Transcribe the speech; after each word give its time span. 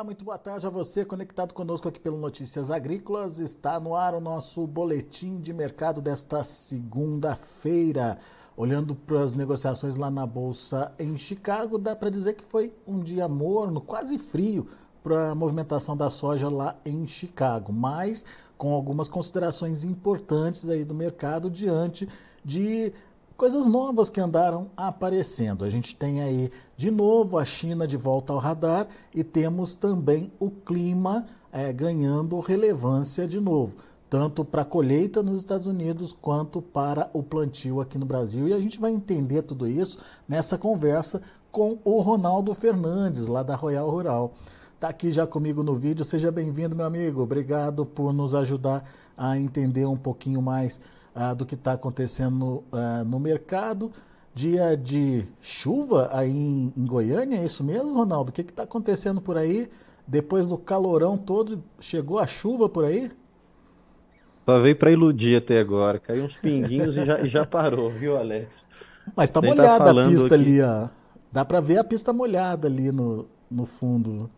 Olá, 0.00 0.06
muito 0.06 0.24
boa 0.24 0.38
tarde 0.38 0.66
a 0.66 0.70
você 0.70 1.04
conectado 1.04 1.52
conosco 1.52 1.86
aqui 1.86 2.00
pelo 2.00 2.16
Notícias 2.16 2.70
Agrícolas. 2.70 3.38
Está 3.38 3.78
no 3.78 3.94
ar 3.94 4.14
o 4.14 4.20
nosso 4.20 4.66
boletim 4.66 5.38
de 5.38 5.52
mercado 5.52 6.00
desta 6.00 6.42
segunda-feira. 6.42 8.18
Olhando 8.56 8.94
para 8.94 9.22
as 9.22 9.36
negociações 9.36 9.96
lá 9.96 10.10
na 10.10 10.24
bolsa 10.24 10.90
em 10.98 11.18
Chicago, 11.18 11.76
dá 11.76 11.94
para 11.94 12.08
dizer 12.08 12.32
que 12.32 12.42
foi 12.42 12.72
um 12.86 13.00
dia 13.00 13.28
morno, 13.28 13.78
quase 13.78 14.16
frio 14.16 14.68
para 15.02 15.32
a 15.32 15.34
movimentação 15.34 15.94
da 15.94 16.08
soja 16.08 16.48
lá 16.48 16.78
em 16.86 17.06
Chicago, 17.06 17.70
mas 17.70 18.24
com 18.56 18.72
algumas 18.72 19.10
considerações 19.10 19.84
importantes 19.84 20.66
aí 20.66 20.82
do 20.82 20.94
mercado 20.94 21.50
diante 21.50 22.08
de 22.42 22.90
coisas 23.40 23.64
novas 23.64 24.10
que 24.10 24.20
andaram 24.20 24.70
aparecendo. 24.76 25.64
A 25.64 25.70
gente 25.70 25.96
tem 25.96 26.20
aí 26.20 26.52
de 26.76 26.90
novo 26.90 27.38
a 27.38 27.44
China 27.46 27.86
de 27.86 27.96
volta 27.96 28.34
ao 28.34 28.38
radar 28.38 28.86
e 29.14 29.24
temos 29.24 29.74
também 29.74 30.30
o 30.38 30.50
clima 30.50 31.24
é, 31.50 31.72
ganhando 31.72 32.38
relevância 32.38 33.26
de 33.26 33.40
novo, 33.40 33.76
tanto 34.10 34.44
para 34.44 34.60
a 34.60 34.64
colheita 34.66 35.22
nos 35.22 35.38
Estados 35.38 35.66
Unidos 35.66 36.12
quanto 36.12 36.60
para 36.60 37.08
o 37.14 37.22
plantio 37.22 37.80
aqui 37.80 37.96
no 37.96 38.04
Brasil. 38.04 38.46
E 38.46 38.52
a 38.52 38.60
gente 38.60 38.78
vai 38.78 38.92
entender 38.92 39.40
tudo 39.40 39.66
isso 39.66 39.96
nessa 40.28 40.58
conversa 40.58 41.22
com 41.50 41.78
o 41.82 41.98
Ronaldo 42.02 42.52
Fernandes, 42.52 43.26
lá 43.26 43.42
da 43.42 43.56
Royal 43.56 43.88
Rural. 43.88 44.34
Está 44.74 44.88
aqui 44.88 45.10
já 45.10 45.26
comigo 45.26 45.62
no 45.62 45.76
vídeo. 45.76 46.04
Seja 46.04 46.30
bem-vindo, 46.30 46.76
meu 46.76 46.84
amigo. 46.84 47.22
Obrigado 47.22 47.86
por 47.86 48.12
nos 48.12 48.34
ajudar 48.34 48.84
a 49.16 49.38
entender 49.38 49.86
um 49.86 49.96
pouquinho 49.96 50.42
mais 50.42 50.78
ah, 51.14 51.34
do 51.34 51.44
que 51.44 51.54
está 51.54 51.72
acontecendo 51.72 52.64
ah, 52.72 53.04
no 53.04 53.18
mercado. 53.18 53.92
Dia 54.32 54.76
de 54.76 55.24
chuva 55.40 56.08
aí 56.12 56.30
em, 56.30 56.72
em, 56.76 56.86
Goiânia, 56.86 57.38
é 57.38 57.44
isso 57.44 57.64
mesmo, 57.64 57.98
Ronaldo? 57.98 58.30
O 58.30 58.32
que 58.32 58.42
está 58.42 58.62
acontecendo 58.62 59.20
por 59.20 59.36
aí? 59.36 59.68
Depois 60.06 60.48
do 60.48 60.56
calorão 60.56 61.18
todo, 61.18 61.62
chegou 61.80 62.18
a 62.18 62.26
chuva 62.26 62.68
por 62.68 62.84
aí? 62.84 63.10
Só 64.46 64.58
veio 64.58 64.76
para 64.76 64.90
iludir 64.90 65.36
até 65.36 65.58
agora. 65.58 65.98
Caiu 65.98 66.24
uns 66.24 66.36
pinguinhos 66.36 66.96
e, 66.96 67.04
já, 67.04 67.20
e 67.20 67.28
já 67.28 67.44
parou, 67.44 67.90
viu, 67.90 68.16
Alex? 68.16 68.64
Mas 69.14 69.28
está 69.28 69.40
tá 69.40 69.46
molhada 69.46 69.94
tá 69.94 70.04
a 70.04 70.08
pista 70.08 70.26
aqui... 70.26 70.34
ali, 70.34 70.62
ó. 70.62 70.88
Dá 71.32 71.44
para 71.44 71.60
ver 71.60 71.78
a 71.78 71.84
pista 71.84 72.12
molhada 72.12 72.66
ali 72.66 72.90
no, 72.90 73.26
no 73.50 73.64
fundo. 73.64 74.30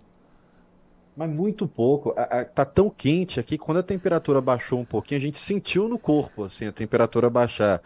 Mas 1.17 1.31
muito 1.31 1.67
pouco. 1.67 2.15
A, 2.17 2.23
a, 2.41 2.45
tá 2.45 2.65
tão 2.65 2.89
quente 2.89 3.39
aqui, 3.39 3.59
quando 3.59 3.79
a 3.79 3.83
temperatura 3.83 4.41
baixou 4.41 4.79
um 4.79 4.85
pouquinho, 4.85 5.21
a 5.21 5.23
gente 5.23 5.39
sentiu 5.39 5.89
no 5.89 5.99
corpo, 5.99 6.45
assim, 6.45 6.67
a 6.67 6.73
temperatura 6.73 7.29
baixar. 7.29 7.81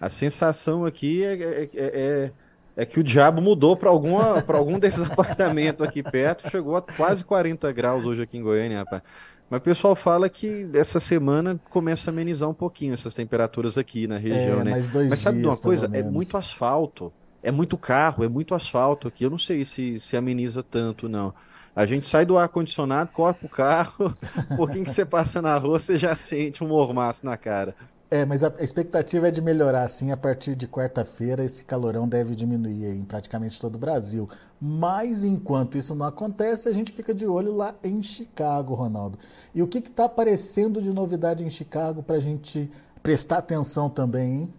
A 0.00 0.08
sensação 0.08 0.84
aqui 0.84 1.24
é, 1.24 1.32
é, 1.34 1.62
é, 1.62 1.70
é, 1.74 2.32
é 2.76 2.84
que 2.84 2.98
o 2.98 3.04
diabo 3.04 3.40
mudou 3.40 3.76
para 3.76 3.90
algum 3.90 4.78
desses 4.78 5.02
apartamentos 5.08 5.86
aqui 5.86 6.02
perto, 6.02 6.50
chegou 6.50 6.76
a 6.76 6.82
quase 6.82 7.24
40 7.24 7.70
graus 7.72 8.04
hoje 8.04 8.22
aqui 8.22 8.36
em 8.36 8.42
Goiânia, 8.42 8.78
rapaz. 8.78 9.02
Mas 9.48 9.60
o 9.60 9.62
pessoal 9.62 9.94
fala 9.94 10.28
que 10.28 10.68
essa 10.74 10.98
semana 10.98 11.60
começa 11.70 12.10
a 12.10 12.12
amenizar 12.12 12.48
um 12.48 12.54
pouquinho 12.54 12.94
essas 12.94 13.14
temperaturas 13.14 13.78
aqui 13.78 14.06
na 14.06 14.18
região, 14.18 14.60
é, 14.60 14.64
né? 14.64 14.70
Mas 15.08 15.20
sabe 15.20 15.40
de 15.40 15.46
uma 15.46 15.56
coisa? 15.56 15.88
É 15.92 16.02
muito 16.02 16.36
asfalto, 16.36 17.12
é 17.42 17.52
muito 17.52 17.76
carro, 17.76 18.24
é 18.24 18.28
muito 18.28 18.54
asfalto 18.54 19.06
aqui. 19.06 19.24
Eu 19.24 19.30
não 19.30 19.38
sei 19.38 19.64
se, 19.64 20.00
se 20.00 20.16
ameniza 20.16 20.62
tanto, 20.62 21.08
não. 21.08 21.32
A 21.74 21.86
gente 21.86 22.06
sai 22.06 22.24
do 22.24 22.38
ar-condicionado, 22.38 23.12
corre 23.12 23.34
pro 23.34 23.48
carro, 23.48 24.14
um 24.50 24.56
pouquinho 24.56 24.84
que 24.84 24.92
você 24.92 25.04
passa 25.04 25.42
na 25.42 25.56
rua, 25.58 25.80
você 25.80 25.96
já 25.96 26.14
sente 26.14 26.62
um 26.62 26.68
mormaço 26.68 27.24
na 27.24 27.36
cara. 27.36 27.74
É, 28.10 28.24
mas 28.24 28.44
a 28.44 28.52
expectativa 28.60 29.26
é 29.26 29.30
de 29.32 29.42
melhorar, 29.42 29.88
sim. 29.88 30.12
A 30.12 30.16
partir 30.16 30.54
de 30.54 30.68
quarta-feira, 30.68 31.44
esse 31.44 31.64
calorão 31.64 32.06
deve 32.06 32.36
diminuir 32.36 32.86
em 32.86 33.04
praticamente 33.04 33.58
todo 33.60 33.74
o 33.74 33.78
Brasil. 33.78 34.28
Mas 34.60 35.24
enquanto 35.24 35.76
isso 35.76 35.96
não 35.96 36.06
acontece, 36.06 36.68
a 36.68 36.72
gente 36.72 36.92
fica 36.92 37.12
de 37.12 37.26
olho 37.26 37.52
lá 37.52 37.74
em 37.82 38.00
Chicago, 38.04 38.74
Ronaldo. 38.74 39.18
E 39.52 39.60
o 39.62 39.66
que 39.66 39.78
está 39.78 40.04
aparecendo 40.04 40.80
de 40.80 40.92
novidade 40.92 41.42
em 41.42 41.50
Chicago 41.50 42.04
para 42.04 42.16
a 42.16 42.20
gente 42.20 42.70
prestar 43.02 43.38
atenção 43.38 43.90
também, 43.90 44.42
hein? 44.42 44.54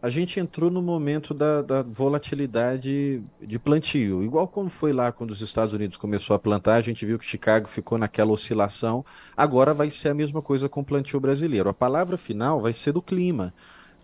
A 0.00 0.10
gente 0.10 0.38
entrou 0.38 0.70
no 0.70 0.82
momento 0.82 1.32
da, 1.32 1.62
da, 1.62 1.82
volatilidade 1.82 3.22
de 3.40 3.58
plantio. 3.58 4.22
Igual 4.22 4.46
como 4.46 4.68
foi 4.68 4.92
lá 4.92 5.10
quando 5.10 5.30
os 5.30 5.40
Estados 5.40 5.72
Unidos 5.72 5.96
começou 5.96 6.36
a 6.36 6.38
plantar, 6.38 6.74
a 6.74 6.82
gente 6.82 7.04
viu 7.06 7.18
que 7.18 7.24
Chicago 7.24 7.66
ficou 7.66 7.96
naquela 7.96 8.30
oscilação. 8.30 9.04
Agora 9.36 9.72
vai 9.72 9.90
ser 9.90 10.10
a 10.10 10.14
mesma 10.14 10.42
coisa 10.42 10.68
com 10.68 10.80
o 10.80 10.84
plantio 10.84 11.18
brasileiro. 11.18 11.68
A 11.68 11.74
palavra 11.74 12.16
final 12.16 12.60
vai 12.60 12.72
ser 12.72 12.92
do 12.92 13.00
clima. 13.00 13.54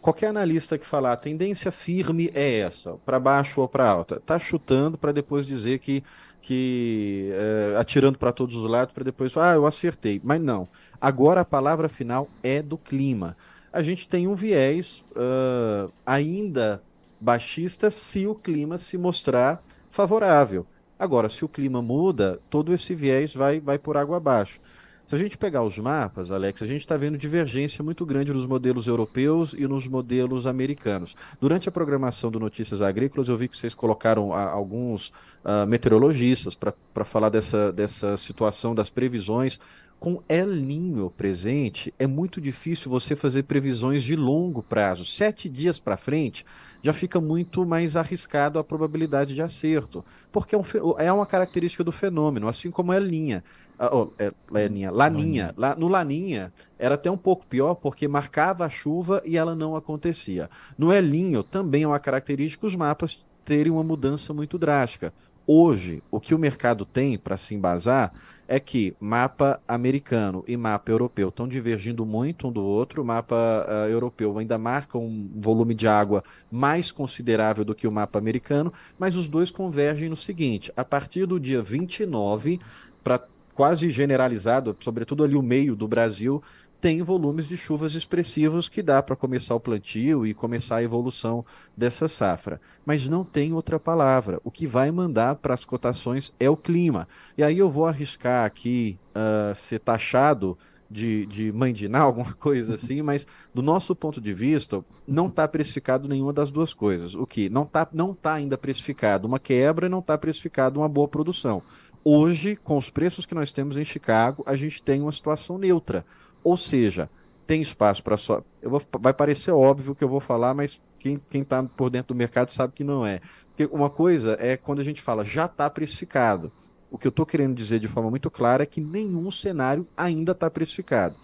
Qualquer 0.00 0.28
analista 0.28 0.76
que 0.78 0.86
falar 0.86 1.12
a 1.12 1.16
tendência 1.16 1.70
firme 1.70 2.30
é 2.34 2.58
essa, 2.58 2.94
para 3.06 3.20
baixo 3.20 3.60
ou 3.60 3.68
para 3.68 3.88
alta, 3.88 4.16
está 4.16 4.36
chutando 4.36 4.98
para 4.98 5.12
depois 5.12 5.46
dizer 5.46 5.78
que, 5.78 6.02
que 6.40 7.30
é, 7.32 7.76
atirando 7.78 8.18
para 8.18 8.32
todos 8.32 8.56
os 8.56 8.68
lados, 8.68 8.92
para 8.92 9.04
depois 9.04 9.32
falar, 9.32 9.52
ah, 9.52 9.54
eu 9.54 9.66
acertei. 9.66 10.20
Mas 10.24 10.40
não. 10.40 10.66
Agora 11.00 11.42
a 11.42 11.44
palavra 11.44 11.88
final 11.88 12.28
é 12.42 12.60
do 12.60 12.76
clima 12.76 13.36
a 13.72 13.82
gente 13.82 14.06
tem 14.06 14.28
um 14.28 14.34
viés 14.34 15.02
uh, 15.12 15.90
ainda 16.04 16.82
baixista 17.20 17.90
se 17.90 18.26
o 18.26 18.34
clima 18.34 18.76
se 18.78 18.98
mostrar 18.98 19.62
favorável. 19.90 20.66
Agora, 20.98 21.28
se 21.28 21.44
o 21.44 21.48
clima 21.48 21.80
muda, 21.80 22.38
todo 22.50 22.72
esse 22.72 22.94
viés 22.94 23.34
vai, 23.34 23.60
vai 23.60 23.78
por 23.78 23.96
água 23.96 24.18
abaixo. 24.18 24.60
Se 25.08 25.16
a 25.16 25.18
gente 25.18 25.36
pegar 25.36 25.62
os 25.62 25.76
mapas, 25.76 26.30
Alex, 26.30 26.62
a 26.62 26.66
gente 26.66 26.80
está 26.80 26.96
vendo 26.96 27.18
divergência 27.18 27.84
muito 27.84 28.06
grande 28.06 28.32
nos 28.32 28.46
modelos 28.46 28.86
europeus 28.86 29.52
e 29.52 29.66
nos 29.66 29.86
modelos 29.86 30.46
americanos. 30.46 31.14
Durante 31.40 31.68
a 31.68 31.72
programação 31.72 32.30
do 32.30 32.40
Notícias 32.40 32.80
Agrícolas, 32.80 33.28
eu 33.28 33.36
vi 33.36 33.48
que 33.48 33.56
vocês 33.56 33.74
colocaram 33.74 34.32
a, 34.32 34.48
alguns 34.48 35.08
uh, 35.44 35.66
meteorologistas 35.66 36.54
para 36.54 37.04
falar 37.04 37.28
dessa, 37.28 37.72
dessa 37.72 38.16
situação 38.16 38.74
das 38.74 38.88
previsões 38.88 39.58
com 40.02 40.20
El 40.28 40.48
Ninho 40.48 41.12
presente, 41.16 41.94
é 41.96 42.08
muito 42.08 42.40
difícil 42.40 42.90
você 42.90 43.14
fazer 43.14 43.44
previsões 43.44 44.02
de 44.02 44.16
longo 44.16 44.60
prazo. 44.60 45.04
Sete 45.04 45.48
dias 45.48 45.78
para 45.78 45.96
frente 45.96 46.44
já 46.82 46.92
fica 46.92 47.20
muito 47.20 47.64
mais 47.64 47.94
arriscado 47.94 48.58
a 48.58 48.64
probabilidade 48.64 49.32
de 49.32 49.40
acerto, 49.40 50.04
porque 50.32 50.56
é, 50.56 50.58
um, 50.58 50.64
é 50.98 51.12
uma 51.12 51.24
característica 51.24 51.84
do 51.84 51.92
fenômeno, 51.92 52.48
assim 52.48 52.68
como 52.68 52.92
El 52.92 53.04
Ninha. 53.04 53.44
Oh, 53.78 54.08
é, 54.18 54.32
Laninha, 54.50 54.90
Laninha. 54.90 55.54
Lá, 55.56 55.76
no 55.76 55.86
Laninha 55.86 56.52
era 56.80 56.96
até 56.96 57.08
um 57.08 57.16
pouco 57.16 57.46
pior 57.46 57.76
porque 57.76 58.08
marcava 58.08 58.64
a 58.66 58.68
chuva 58.68 59.22
e 59.24 59.36
ela 59.36 59.54
não 59.54 59.76
acontecia. 59.76 60.50
No 60.76 60.92
Elinho 60.92 61.44
também 61.44 61.84
é 61.84 61.86
uma 61.86 62.00
característica 62.00 62.66
os 62.66 62.74
mapas 62.74 63.24
terem 63.44 63.70
uma 63.70 63.84
mudança 63.84 64.34
muito 64.34 64.58
drástica. 64.58 65.12
Hoje, 65.46 66.02
o 66.10 66.20
que 66.20 66.34
o 66.34 66.38
mercado 66.38 66.84
tem 66.84 67.18
para 67.18 67.36
se 67.36 67.54
embasar 67.54 68.12
é 68.46 68.58
que 68.60 68.94
mapa 69.00 69.60
americano 69.66 70.44
e 70.46 70.56
mapa 70.56 70.90
europeu 70.90 71.28
estão 71.28 71.48
divergindo 71.48 72.04
muito 72.04 72.48
um 72.48 72.52
do 72.52 72.62
outro. 72.62 73.02
O 73.02 73.04
mapa 73.04 73.66
uh, 73.66 73.88
europeu 73.88 74.36
ainda 74.38 74.58
marca 74.58 74.98
um 74.98 75.30
volume 75.36 75.74
de 75.74 75.86
água 75.86 76.22
mais 76.50 76.90
considerável 76.90 77.64
do 77.64 77.74
que 77.74 77.86
o 77.86 77.92
mapa 77.92 78.18
americano, 78.18 78.72
mas 78.98 79.16
os 79.16 79.28
dois 79.28 79.50
convergem 79.50 80.08
no 80.08 80.16
seguinte: 80.16 80.72
a 80.76 80.84
partir 80.84 81.26
do 81.26 81.38
dia 81.38 81.62
29, 81.62 82.60
para 83.02 83.22
quase 83.54 83.90
generalizado, 83.90 84.76
sobretudo 84.80 85.24
ali 85.24 85.36
o 85.36 85.42
meio 85.42 85.76
do 85.76 85.86
Brasil, 85.86 86.42
tem 86.82 87.00
volumes 87.00 87.46
de 87.46 87.56
chuvas 87.56 87.94
expressivos 87.94 88.68
que 88.68 88.82
dá 88.82 89.00
para 89.00 89.14
começar 89.14 89.54
o 89.54 89.60
plantio 89.60 90.26
e 90.26 90.34
começar 90.34 90.78
a 90.78 90.82
evolução 90.82 91.46
dessa 91.76 92.08
safra. 92.08 92.60
Mas 92.84 93.06
não 93.06 93.24
tem 93.24 93.52
outra 93.52 93.78
palavra. 93.78 94.40
O 94.42 94.50
que 94.50 94.66
vai 94.66 94.90
mandar 94.90 95.36
para 95.36 95.54
as 95.54 95.64
cotações 95.64 96.32
é 96.40 96.50
o 96.50 96.56
clima. 96.56 97.06
E 97.38 97.44
aí 97.44 97.56
eu 97.56 97.70
vou 97.70 97.86
arriscar 97.86 98.44
aqui 98.44 98.98
uh, 99.14 99.54
ser 99.54 99.78
taxado 99.78 100.58
de, 100.90 101.24
de 101.26 101.52
mandinar, 101.52 102.02
alguma 102.02 102.32
coisa 102.32 102.74
assim, 102.74 103.00
mas 103.00 103.28
do 103.54 103.62
nosso 103.62 103.94
ponto 103.94 104.20
de 104.20 104.34
vista, 104.34 104.84
não 105.06 105.28
está 105.28 105.46
precificado 105.46 106.08
nenhuma 106.08 106.32
das 106.32 106.50
duas 106.50 106.74
coisas. 106.74 107.14
O 107.14 107.24
que? 107.24 107.48
Não 107.48 107.62
está 107.62 107.86
não 107.92 108.12
tá 108.12 108.34
ainda 108.34 108.58
precificado 108.58 109.28
uma 109.28 109.38
quebra 109.38 109.86
e 109.86 109.88
não 109.88 110.00
está 110.00 110.18
precificado 110.18 110.80
uma 110.80 110.88
boa 110.88 111.06
produção. 111.06 111.62
Hoje, 112.04 112.56
com 112.56 112.76
os 112.76 112.90
preços 112.90 113.24
que 113.24 113.36
nós 113.36 113.52
temos 113.52 113.76
em 113.76 113.84
Chicago, 113.84 114.42
a 114.44 114.56
gente 114.56 114.82
tem 114.82 115.00
uma 115.00 115.12
situação 115.12 115.56
neutra 115.56 116.04
ou 116.42 116.56
seja, 116.56 117.08
tem 117.46 117.60
espaço 117.60 118.02
para 118.02 118.16
só. 118.16 118.42
Eu 118.60 118.70
vou... 118.70 118.82
Vai 119.00 119.12
parecer 119.12 119.50
óbvio 119.50 119.94
que 119.94 120.04
eu 120.04 120.08
vou 120.08 120.20
falar, 120.20 120.54
mas 120.54 120.80
quem 120.98 121.20
está 121.32 121.62
por 121.62 121.90
dentro 121.90 122.14
do 122.14 122.18
mercado 122.18 122.50
sabe 122.50 122.72
que 122.72 122.84
não 122.84 123.04
é. 123.04 123.20
Porque 123.48 123.66
uma 123.74 123.90
coisa 123.90 124.36
é 124.40 124.56
quando 124.56 124.80
a 124.80 124.84
gente 124.84 125.02
fala 125.02 125.24
já 125.24 125.46
está 125.46 125.68
precificado. 125.68 126.52
O 126.90 126.98
que 126.98 127.06
eu 127.06 127.10
estou 127.10 127.26
querendo 127.26 127.54
dizer 127.54 127.80
de 127.80 127.88
forma 127.88 128.10
muito 128.10 128.30
clara 128.30 128.62
é 128.62 128.66
que 128.66 128.80
nenhum 128.80 129.30
cenário 129.30 129.86
ainda 129.96 130.32
está 130.32 130.50
precificado. 130.50 131.16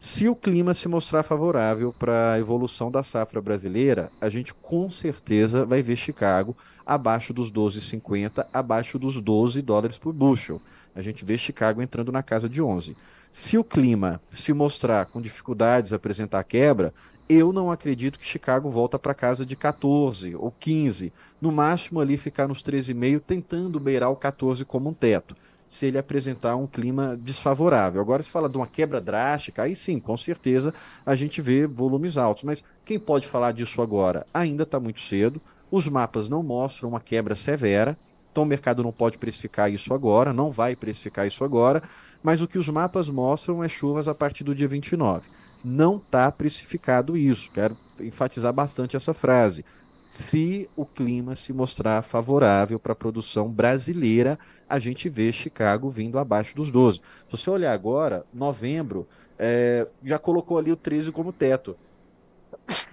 Se 0.00 0.28
o 0.28 0.34
clima 0.34 0.74
se 0.74 0.88
mostrar 0.88 1.22
favorável 1.22 1.94
para 1.96 2.32
a 2.32 2.38
evolução 2.38 2.90
da 2.90 3.04
safra 3.04 3.40
brasileira, 3.40 4.10
a 4.20 4.28
gente 4.28 4.52
com 4.52 4.90
certeza 4.90 5.64
vai 5.64 5.80
ver 5.80 5.94
Chicago 5.94 6.56
abaixo 6.84 7.32
dos 7.32 7.52
12,50, 7.52 8.44
abaixo 8.52 8.98
dos 8.98 9.20
12 9.20 9.62
dólares 9.62 9.98
por 9.98 10.12
bushel. 10.12 10.60
A 10.94 11.02
gente 11.02 11.24
vê 11.24 11.38
Chicago 11.38 11.82
entrando 11.82 12.12
na 12.12 12.22
casa 12.22 12.48
de 12.48 12.60
11. 12.62 12.96
Se 13.30 13.56
o 13.56 13.64
clima 13.64 14.20
se 14.30 14.52
mostrar 14.52 15.06
com 15.06 15.20
dificuldades, 15.20 15.92
apresentar 15.92 16.44
quebra, 16.44 16.92
Eu 17.28 17.52
não 17.52 17.70
acredito 17.70 18.18
que 18.18 18.26
Chicago 18.26 18.68
volta 18.70 18.98
para 18.98 19.14
casa 19.14 19.46
de 19.46 19.56
14 19.56 20.34
ou 20.36 20.50
15. 20.50 21.12
No 21.40 21.50
máximo 21.50 22.00
ali 22.00 22.18
ficar 22.18 22.46
nos 22.48 22.62
13,5, 22.62 23.20
tentando 23.20 23.80
beirar 23.80 24.10
o 24.10 24.16
14 24.16 24.64
como 24.64 24.90
um 24.90 24.94
teto 24.94 25.34
se 25.68 25.86
ele 25.86 25.96
apresentar 25.96 26.54
um 26.56 26.66
clima 26.66 27.16
desfavorável. 27.16 28.02
Agora, 28.02 28.22
se 28.22 28.28
fala 28.28 28.46
de 28.46 28.58
uma 28.58 28.66
quebra 28.66 29.00
drástica, 29.00 29.62
aí 29.62 29.74
sim, 29.74 29.98
com 29.98 30.16
certeza 30.18 30.74
a 31.06 31.14
gente 31.14 31.40
vê 31.40 31.66
volumes 31.66 32.18
altos. 32.18 32.44
Mas 32.44 32.62
quem 32.84 32.98
pode 32.98 33.26
falar 33.26 33.52
disso 33.52 33.80
agora? 33.80 34.26
Ainda 34.34 34.64
está 34.64 34.78
muito 34.78 35.00
cedo. 35.00 35.40
Os 35.70 35.88
mapas 35.88 36.28
não 36.28 36.42
mostram 36.42 36.90
uma 36.90 37.00
quebra 37.00 37.34
severa, 37.34 37.96
então 38.32 38.42
o 38.42 38.46
mercado 38.46 38.82
não 38.82 38.90
pode 38.90 39.18
precificar 39.18 39.70
isso 39.70 39.94
agora, 39.94 40.32
não 40.32 40.50
vai 40.50 40.74
precificar 40.74 41.26
isso 41.26 41.44
agora. 41.44 41.82
Mas 42.22 42.40
o 42.40 42.48
que 42.48 42.58
os 42.58 42.68
mapas 42.68 43.08
mostram 43.08 43.62
é 43.62 43.68
chuvas 43.68 44.08
a 44.08 44.14
partir 44.14 44.42
do 44.42 44.54
dia 44.54 44.66
29. 44.66 45.28
Não 45.62 45.96
está 45.96 46.32
precificado 46.32 47.16
isso. 47.16 47.50
Quero 47.52 47.76
enfatizar 48.00 48.52
bastante 48.52 48.96
essa 48.96 49.12
frase 49.12 49.64
se 50.12 50.68
o 50.76 50.84
clima 50.84 51.34
se 51.34 51.54
mostrar 51.54 52.02
favorável 52.02 52.78
para 52.78 52.92
a 52.92 52.94
produção 52.94 53.48
brasileira, 53.48 54.38
a 54.68 54.78
gente 54.78 55.08
vê 55.08 55.32
Chicago 55.32 55.88
vindo 55.88 56.18
abaixo 56.18 56.54
dos 56.54 56.70
12. 56.70 56.98
Se 56.98 57.02
você 57.30 57.48
olhar 57.48 57.72
agora, 57.72 58.22
novembro, 58.30 59.08
é, 59.38 59.88
já 60.04 60.18
colocou 60.18 60.58
ali 60.58 60.70
o 60.70 60.76
13 60.76 61.10
como 61.12 61.32
teto. 61.32 61.74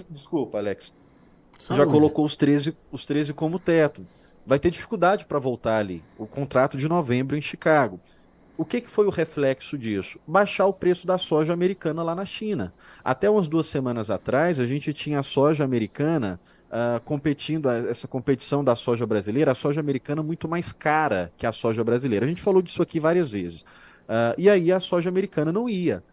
Desculpa, 0.09 0.59
Alex. 0.59 0.93
Saúde. 1.57 1.83
Já 1.83 1.91
colocou 1.91 2.23
os 2.23 2.37
13, 2.37 2.73
os 2.89 3.03
13 3.03 3.33
como 3.33 3.59
teto. 3.59 4.07
Vai 4.49 4.57
ter 4.57 4.71
dificuldade 4.71 5.25
para 5.25 5.37
voltar 5.37 5.77
ali. 5.77 6.03
O 6.17 6.25
contrato 6.25 6.75
de 6.75 6.89
novembro 6.89 7.37
em 7.37 7.41
Chicago. 7.41 7.99
O 8.57 8.65
que, 8.65 8.81
que 8.81 8.89
foi 8.89 9.05
o 9.05 9.11
reflexo 9.11 9.77
disso? 9.77 10.19
Baixar 10.25 10.65
o 10.65 10.73
preço 10.73 11.05
da 11.05 11.19
soja 11.19 11.53
americana 11.53 12.01
lá 12.01 12.15
na 12.15 12.25
China. 12.25 12.73
Até 13.03 13.29
umas 13.29 13.47
duas 13.47 13.67
semanas 13.67 14.09
atrás, 14.09 14.59
a 14.59 14.65
gente 14.65 14.91
tinha 14.91 15.19
a 15.19 15.23
soja 15.23 15.63
americana 15.63 16.39
uh, 16.65 16.99
competindo, 17.01 17.69
essa 17.69 18.07
competição 18.07 18.63
da 18.63 18.75
soja 18.75 19.05
brasileira, 19.05 19.51
a 19.51 19.55
soja 19.55 19.81
americana 19.81 20.23
muito 20.23 20.49
mais 20.49 20.71
cara 20.71 21.31
que 21.37 21.45
a 21.45 21.51
soja 21.51 21.83
brasileira. 21.83 22.25
A 22.25 22.27
gente 22.27 22.41
falou 22.41 22.63
disso 22.63 22.81
aqui 22.81 22.99
várias 22.99 23.29
vezes. 23.29 23.61
Uh, 23.61 24.33
e 24.35 24.49
aí 24.49 24.71
a 24.71 24.79
soja 24.79 25.09
americana 25.09 25.51
não 25.51 25.69
ia. 25.69 26.03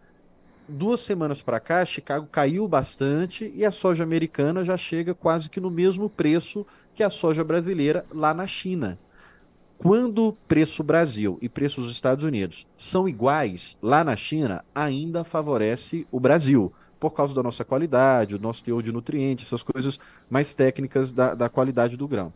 Duas 0.69 0.99
semanas 0.99 1.41
para 1.41 1.61
cá, 1.61 1.85
Chicago 1.85 2.27
caiu 2.29 2.67
bastante 2.67 3.49
e 3.55 3.63
a 3.63 3.71
soja 3.71 4.03
americana 4.03 4.65
já 4.65 4.77
chega 4.77 5.13
quase 5.13 5.49
que 5.49 5.61
no 5.61 5.71
mesmo 5.71 6.09
preço 6.09 6.65
que 6.93 7.01
a 7.01 7.09
soja 7.09 7.41
brasileira 7.41 8.05
lá 8.13 8.33
na 8.33 8.45
China. 8.45 8.99
Quando 9.77 10.35
preço 10.45 10.83
Brasil 10.83 11.37
e 11.41 11.47
preço 11.47 11.79
dos 11.79 11.91
Estados 11.91 12.25
Unidos 12.25 12.67
são 12.77 13.07
iguais 13.07 13.77
lá 13.81 14.03
na 14.03 14.17
China, 14.17 14.65
ainda 14.75 15.23
favorece 15.23 16.05
o 16.11 16.19
Brasil 16.19 16.73
por 16.99 17.11
causa 17.11 17.33
da 17.33 17.43
nossa 17.43 17.63
qualidade, 17.63 18.35
o 18.35 18.39
nosso 18.39 18.61
teor 18.61 18.83
de 18.83 18.91
nutrientes, 18.91 19.45
essas 19.45 19.61
coisas 19.61 19.99
mais 20.29 20.53
técnicas 20.53 21.13
da, 21.13 21.33
da 21.33 21.47
qualidade 21.47 21.95
do 21.95 22.07
grão. 22.07 22.33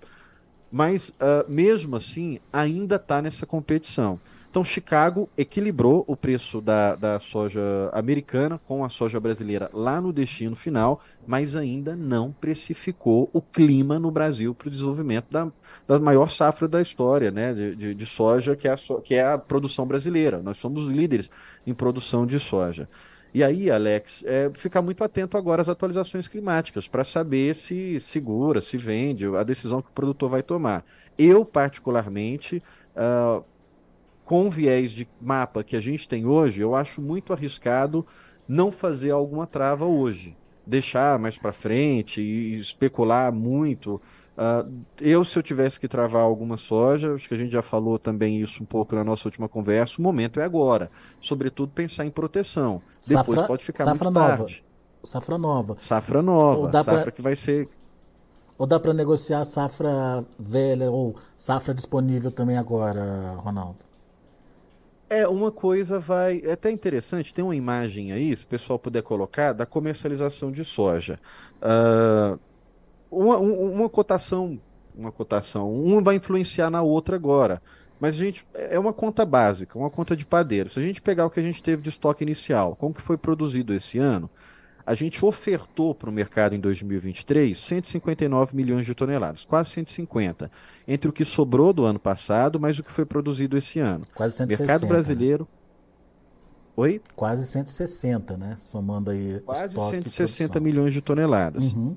Mas, 0.71 1.09
uh, 1.09 1.49
mesmo 1.49 1.97
assim, 1.97 2.39
ainda 2.53 2.95
está 2.95 3.21
nessa 3.21 3.45
competição. 3.45 4.19
Então, 4.51 4.65
Chicago 4.65 5.29
equilibrou 5.37 6.03
o 6.05 6.13
preço 6.13 6.59
da, 6.59 6.93
da 6.97 7.21
soja 7.21 7.61
americana 7.93 8.59
com 8.67 8.83
a 8.83 8.89
soja 8.89 9.17
brasileira 9.17 9.69
lá 9.71 10.01
no 10.01 10.11
destino 10.11 10.57
final, 10.57 11.01
mas 11.25 11.55
ainda 11.55 11.95
não 11.95 12.33
precificou 12.33 13.29
o 13.31 13.41
clima 13.41 13.97
no 13.97 14.11
Brasil 14.11 14.53
para 14.53 14.67
o 14.67 14.69
desenvolvimento 14.69 15.27
da, 15.31 15.49
da 15.87 15.97
maior 16.01 16.29
safra 16.29 16.67
da 16.67 16.81
história 16.81 17.31
né, 17.31 17.53
de, 17.53 17.75
de, 17.77 17.95
de 17.95 18.05
soja, 18.05 18.53
que 18.53 18.67
é, 18.67 18.71
a, 18.71 18.77
que 19.01 19.15
é 19.15 19.23
a 19.23 19.37
produção 19.37 19.87
brasileira. 19.87 20.41
Nós 20.41 20.57
somos 20.57 20.85
líderes 20.85 21.31
em 21.65 21.73
produção 21.73 22.25
de 22.25 22.37
soja. 22.37 22.89
E 23.33 23.45
aí, 23.45 23.71
Alex, 23.71 24.21
é, 24.27 24.51
ficar 24.53 24.81
muito 24.81 25.01
atento 25.01 25.37
agora 25.37 25.61
às 25.61 25.69
atualizações 25.69 26.27
climáticas 26.27 26.89
para 26.89 27.05
saber 27.05 27.55
se 27.55 28.01
segura, 28.01 28.59
se 28.59 28.77
vende, 28.77 29.25
a 29.27 29.43
decisão 29.43 29.81
que 29.81 29.87
o 29.87 29.93
produtor 29.93 30.29
vai 30.29 30.43
tomar. 30.43 30.83
Eu, 31.17 31.45
particularmente, 31.45 32.61
uh, 32.97 33.45
com 34.31 34.47
o 34.47 34.49
viés 34.49 34.91
de 34.93 35.05
mapa 35.19 35.61
que 35.61 35.75
a 35.75 35.81
gente 35.81 36.07
tem 36.07 36.25
hoje, 36.25 36.61
eu 36.61 36.73
acho 36.73 37.01
muito 37.01 37.33
arriscado 37.33 38.07
não 38.47 38.71
fazer 38.71 39.11
alguma 39.11 39.45
trava 39.45 39.83
hoje. 39.83 40.37
Deixar 40.65 41.19
mais 41.19 41.37
para 41.37 41.51
frente 41.51 42.21
e 42.21 42.57
especular 42.57 43.29
muito. 43.33 43.95
Uh, 44.37 44.71
eu, 45.01 45.25
se 45.25 45.37
eu 45.37 45.43
tivesse 45.43 45.77
que 45.77 45.85
travar 45.85 46.21
alguma 46.21 46.55
soja, 46.55 47.13
acho 47.13 47.27
que 47.27 47.33
a 47.33 47.37
gente 47.37 47.51
já 47.51 47.61
falou 47.61 47.99
também 47.99 48.41
isso 48.41 48.63
um 48.63 48.65
pouco 48.65 48.95
na 48.95 49.03
nossa 49.03 49.27
última 49.27 49.49
conversa, 49.49 49.95
o 49.99 50.01
momento 50.01 50.39
é 50.39 50.45
agora. 50.45 50.89
Sobretudo 51.19 51.73
pensar 51.73 52.05
em 52.05 52.09
proteção. 52.09 52.81
Depois 53.05 53.25
safra, 53.25 53.47
pode 53.47 53.65
ficar 53.65 53.83
safra 53.83 54.05
muito 54.05 54.17
nova. 54.17 54.37
tarde. 54.37 54.63
Safra 55.03 55.37
nova. 55.37 55.75
Safra 55.77 56.21
nova. 56.21 56.71
Safra 56.71 57.01
pra... 57.01 57.11
que 57.11 57.21
vai 57.21 57.35
ser. 57.35 57.67
Ou 58.57 58.65
dá 58.65 58.79
para 58.79 58.93
negociar 58.93 59.43
safra 59.43 60.23
velha 60.39 60.89
ou 60.89 61.17
safra 61.35 61.73
disponível 61.73 62.31
também 62.31 62.57
agora, 62.57 63.35
Ronaldo? 63.35 63.90
É, 65.11 65.27
uma 65.27 65.51
coisa 65.51 65.99
vai. 65.99 66.41
É 66.41 66.53
até 66.53 66.71
interessante, 66.71 67.33
tem 67.33 67.43
uma 67.43 67.53
imagem 67.53 68.13
aí, 68.13 68.33
se 68.33 68.45
o 68.45 68.47
pessoal 68.47 68.79
puder 68.79 69.03
colocar, 69.03 69.51
da 69.51 69.65
comercialização 69.65 70.49
de 70.49 70.63
soja. 70.63 71.19
Uh, 71.61 72.39
uma, 73.11 73.37
uma 73.37 73.89
cotação, 73.89 74.57
uma 74.95 75.11
cotação, 75.11 75.69
uma 75.69 76.01
vai 76.01 76.15
influenciar 76.15 76.69
na 76.69 76.81
outra 76.81 77.17
agora. 77.17 77.61
Mas, 77.99 78.15
gente, 78.15 78.47
é 78.53 78.79
uma 78.79 78.93
conta 78.93 79.25
básica, 79.25 79.77
uma 79.77 79.89
conta 79.89 80.15
de 80.15 80.25
padeiro. 80.25 80.69
Se 80.69 80.79
a 80.79 80.81
gente 80.81 81.01
pegar 81.01 81.25
o 81.25 81.29
que 81.29 81.41
a 81.41 81.43
gente 81.43 81.61
teve 81.61 81.81
de 81.81 81.89
estoque 81.89 82.23
inicial, 82.23 82.77
como 82.77 82.93
que 82.93 83.01
foi 83.01 83.17
produzido 83.17 83.73
esse 83.73 83.97
ano, 83.97 84.29
a 84.91 84.95
gente 84.95 85.23
ofertou 85.23 85.95
para 85.95 86.09
o 86.09 86.13
mercado 86.13 86.53
em 86.53 86.59
2023 86.59 87.57
159 87.57 88.55
milhões 88.55 88.85
de 88.85 88.93
toneladas, 88.93 89.45
quase 89.45 89.69
150, 89.69 90.51
entre 90.85 91.09
o 91.09 91.13
que 91.13 91.23
sobrou 91.23 91.71
do 91.71 91.85
ano 91.85 91.97
passado, 91.97 92.59
mais 92.59 92.77
o 92.77 92.83
que 92.83 92.91
foi 92.91 93.05
produzido 93.05 93.57
esse 93.57 93.79
ano. 93.79 94.03
Quase 94.13 94.35
160. 94.35 94.69
Mercado 94.69 94.87
brasileiro. 94.87 95.47
Oi? 96.75 97.01
Quase 97.15 97.47
160, 97.47 98.35
né? 98.37 98.55
Somando 98.57 99.11
aí. 99.11 99.39
Quase 99.45 99.75
160 99.77 100.59
milhões 100.59 100.93
de 100.93 101.01
toneladas. 101.01 101.71
Uhum 101.71 101.95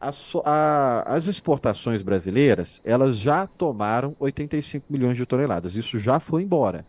a, 0.00 0.12
a, 0.44 1.16
as 1.16 1.26
exportações 1.26 2.02
brasileiras 2.02 2.80
elas 2.84 3.16
já 3.16 3.48
tomaram 3.48 4.14
85 4.20 4.86
milhões 4.88 5.16
de 5.16 5.26
toneladas. 5.26 5.74
Isso 5.74 5.98
já 5.98 6.20
foi 6.20 6.44
embora 6.44 6.86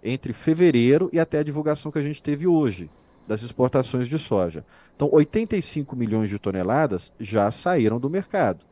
entre 0.00 0.32
fevereiro 0.32 1.10
e 1.12 1.18
até 1.18 1.40
a 1.40 1.42
divulgação 1.42 1.90
que 1.90 1.98
a 1.98 2.02
gente 2.02 2.22
teve 2.22 2.46
hoje 2.46 2.88
das 3.26 3.42
exportações 3.42 4.08
de 4.08 4.18
soja. 4.18 4.64
Então, 4.94 5.08
85 5.10 5.96
milhões 5.96 6.30
de 6.30 6.38
toneladas 6.38 7.12
já 7.18 7.50
saíram 7.50 7.98
do 7.98 8.10
mercado. 8.10 8.64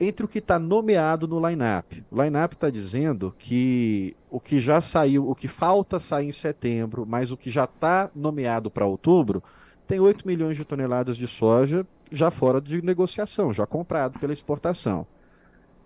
Entre 0.00 0.24
o 0.24 0.28
que 0.28 0.38
está 0.38 0.58
nomeado 0.58 1.28
no 1.28 1.46
line-up, 1.46 2.04
o 2.10 2.20
line-up 2.20 2.54
está 2.54 2.68
dizendo 2.70 3.32
que 3.38 4.16
o 4.28 4.40
que 4.40 4.58
já 4.58 4.80
saiu, 4.80 5.28
o 5.28 5.34
que 5.34 5.46
falta 5.46 6.00
sair 6.00 6.28
em 6.28 6.32
setembro, 6.32 7.06
mas 7.06 7.30
o 7.30 7.36
que 7.36 7.50
já 7.50 7.64
está 7.64 8.10
nomeado 8.14 8.68
para 8.68 8.86
outubro, 8.86 9.42
tem 9.86 10.00
8 10.00 10.26
milhões 10.26 10.56
de 10.56 10.64
toneladas 10.64 11.16
de 11.16 11.26
soja 11.26 11.86
já 12.10 12.30
fora 12.30 12.60
de 12.60 12.82
negociação, 12.82 13.52
já 13.52 13.66
comprado 13.66 14.18
pela 14.18 14.32
exportação. 14.32 15.06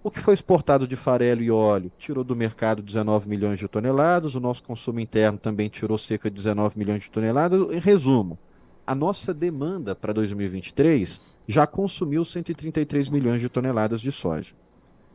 O 0.06 0.10
que 0.10 0.20
foi 0.20 0.34
exportado 0.34 0.86
de 0.86 0.94
farelo 0.94 1.42
e 1.42 1.50
óleo 1.50 1.90
tirou 1.98 2.22
do 2.22 2.36
mercado 2.36 2.80
19 2.80 3.28
milhões 3.28 3.58
de 3.58 3.66
toneladas, 3.66 4.36
o 4.36 4.40
nosso 4.40 4.62
consumo 4.62 5.00
interno 5.00 5.36
também 5.36 5.68
tirou 5.68 5.98
cerca 5.98 6.30
de 6.30 6.36
19 6.36 6.78
milhões 6.78 7.02
de 7.02 7.10
toneladas. 7.10 7.60
Em 7.72 7.80
resumo, 7.80 8.38
a 8.86 8.94
nossa 8.94 9.34
demanda 9.34 9.96
para 9.96 10.12
2023 10.12 11.20
já 11.48 11.66
consumiu 11.66 12.24
133 12.24 13.08
milhões 13.08 13.40
de 13.40 13.48
toneladas 13.48 14.00
de 14.00 14.12
soja. 14.12 14.54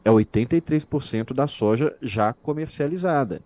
É 0.03 0.09
83% 0.09 1.33
da 1.33 1.47
soja 1.47 1.95
já 2.01 2.33
comercializada. 2.33 3.41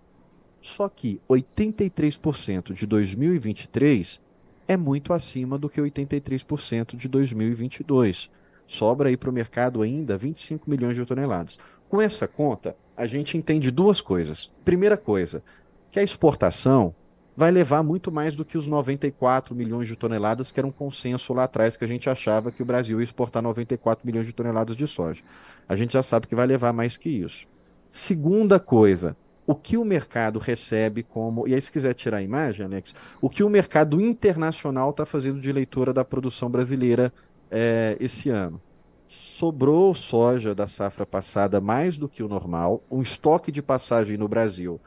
Só 0.63 0.89
que 0.89 1.21
83% 1.29 2.73
de 2.73 2.87
2023 2.87 4.19
é 4.67 4.75
muito 4.75 5.13
acima 5.13 5.59
do 5.59 5.69
que 5.69 5.79
83% 5.79 6.95
de 6.95 7.07
2022. 7.07 8.31
Sobra 8.67 9.09
aí 9.09 9.17
para 9.17 9.29
o 9.29 9.33
mercado 9.33 9.81
ainda 9.81 10.17
25 10.17 10.69
milhões 10.69 10.95
de 10.95 11.05
toneladas. 11.05 11.59
Com 11.87 12.01
essa 12.01 12.27
conta, 12.27 12.75
a 12.97 13.05
gente 13.05 13.37
entende 13.37 13.69
duas 13.69 14.01
coisas. 14.01 14.51
Primeira 14.63 14.97
coisa, 14.97 15.43
que 15.91 15.99
a 15.99 16.03
exportação 16.03 16.93
vai 17.35 17.51
levar 17.51 17.83
muito 17.83 18.11
mais 18.11 18.35
do 18.35 18.45
que 18.45 18.57
os 18.57 18.65
94 18.65 19.53
milhões 19.53 19.87
de 19.87 19.95
toneladas, 19.95 20.51
que 20.51 20.59
era 20.59 20.67
um 20.67 20.71
consenso 20.71 21.33
lá 21.33 21.43
atrás, 21.43 21.75
que 21.75 21.83
a 21.83 21.87
gente 21.87 22.09
achava 22.09 22.51
que 22.51 22.63
o 22.63 22.65
Brasil 22.65 22.99
ia 22.99 23.03
exportar 23.03 23.43
94 23.43 24.05
milhões 24.05 24.25
de 24.25 24.33
toneladas 24.33 24.75
de 24.75 24.87
soja. 24.87 25.21
A 25.67 25.75
gente 25.75 25.93
já 25.93 26.01
sabe 26.01 26.27
que 26.27 26.35
vai 26.35 26.47
levar 26.47 26.71
mais 26.71 26.95
que 26.95 27.09
isso. 27.09 27.45
Segunda 27.89 28.59
coisa, 28.59 29.15
o 29.45 29.53
que 29.53 29.77
o 29.77 29.85
mercado 29.85 30.39
recebe 30.39 31.03
como. 31.03 31.47
E 31.47 31.53
aí, 31.53 31.61
se 31.61 31.71
quiser 31.71 31.93
tirar 31.93 32.17
a 32.17 32.23
imagem, 32.23 32.65
Alex, 32.65 32.95
o 33.21 33.29
que 33.29 33.43
o 33.43 33.49
mercado 33.49 34.01
internacional 34.01 34.89
está 34.89 35.05
fazendo 35.05 35.39
de 35.39 35.51
leitura 35.51 35.93
da 35.93 36.05
produção 36.05 36.49
brasileira 36.49 37.13
é, 37.49 37.97
esse 37.99 38.29
ano. 38.29 38.61
Sobrou 39.07 39.93
soja 39.93 40.55
da 40.55 40.67
safra 40.67 41.05
passada 41.05 41.61
mais 41.61 41.97
do 41.97 42.09
que 42.09 42.23
o 42.23 42.27
normal, 42.27 42.83
um 42.89 43.01
estoque 43.01 43.51
de 43.51 43.61
passagem 43.61 44.17
no 44.17 44.27
Brasil 44.27 44.79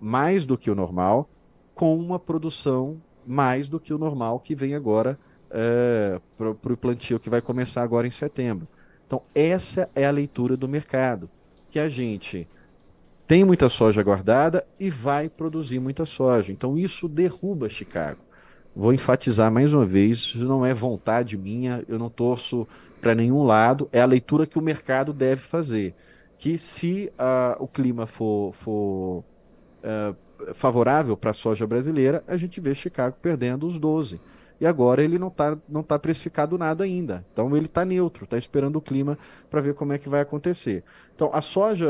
mais 0.00 0.44
do 0.44 0.58
que 0.58 0.70
o 0.70 0.74
normal, 0.74 1.28
com 1.74 1.96
uma 1.96 2.18
produção 2.18 3.00
mais 3.26 3.68
do 3.68 3.80
que 3.80 3.92
o 3.92 3.98
normal 3.98 4.40
que 4.40 4.54
vem 4.54 4.74
agora 4.74 5.18
é, 5.50 6.20
para 6.36 6.72
o 6.72 6.76
plantio 6.76 7.20
que 7.20 7.30
vai 7.30 7.40
começar 7.40 7.82
agora 7.82 8.06
em 8.06 8.10
setembro. 8.10 8.68
Então, 9.06 9.22
essa 9.34 9.88
é 9.94 10.04
a 10.04 10.10
leitura 10.10 10.56
do 10.56 10.68
mercado, 10.68 11.30
que 11.70 11.78
a 11.78 11.88
gente 11.88 12.48
tem 13.26 13.44
muita 13.44 13.68
soja 13.68 14.02
guardada 14.02 14.66
e 14.78 14.90
vai 14.90 15.28
produzir 15.28 15.80
muita 15.80 16.04
soja. 16.04 16.52
Então, 16.52 16.78
isso 16.78 17.08
derruba 17.08 17.68
Chicago. 17.68 18.20
Vou 18.76 18.92
enfatizar 18.92 19.50
mais 19.50 19.72
uma 19.72 19.86
vez, 19.86 20.18
isso 20.18 20.44
não 20.44 20.64
é 20.64 20.74
vontade 20.74 21.34
minha, 21.34 21.82
eu 21.88 21.98
não 21.98 22.10
torço 22.10 22.68
para 23.00 23.14
nenhum 23.14 23.42
lado, 23.42 23.88
é 23.90 24.02
a 24.02 24.04
leitura 24.04 24.46
que 24.46 24.58
o 24.58 24.62
mercado 24.62 25.14
deve 25.14 25.40
fazer. 25.40 25.94
Que 26.36 26.58
se 26.58 27.10
uh, 27.18 27.56
o 27.58 27.66
clima 27.66 28.06
for, 28.06 28.52
for 28.52 29.24
uh, 29.82 30.14
favorável 30.52 31.16
para 31.16 31.30
a 31.30 31.34
soja 31.34 31.66
brasileira, 31.66 32.22
a 32.28 32.36
gente 32.36 32.60
vê 32.60 32.74
Chicago 32.74 33.16
perdendo 33.22 33.66
os 33.66 33.78
12 33.78 34.20
e 34.60 34.66
agora 34.66 35.02
ele 35.02 35.18
não 35.18 35.28
está 35.28 35.56
não 35.66 35.82
tá 35.82 35.98
precificado 35.98 36.58
nada 36.58 36.84
ainda. 36.84 37.24
Então 37.32 37.56
ele 37.56 37.66
está 37.66 37.82
neutro, 37.82 38.24
está 38.24 38.36
esperando 38.36 38.76
o 38.76 38.82
clima 38.82 39.18
para 39.48 39.62
ver 39.62 39.72
como 39.72 39.94
é 39.94 39.98
que 39.98 40.08
vai 40.08 40.20
acontecer. 40.20 40.84
Então 41.14 41.30
a 41.32 41.40
soja 41.40 41.88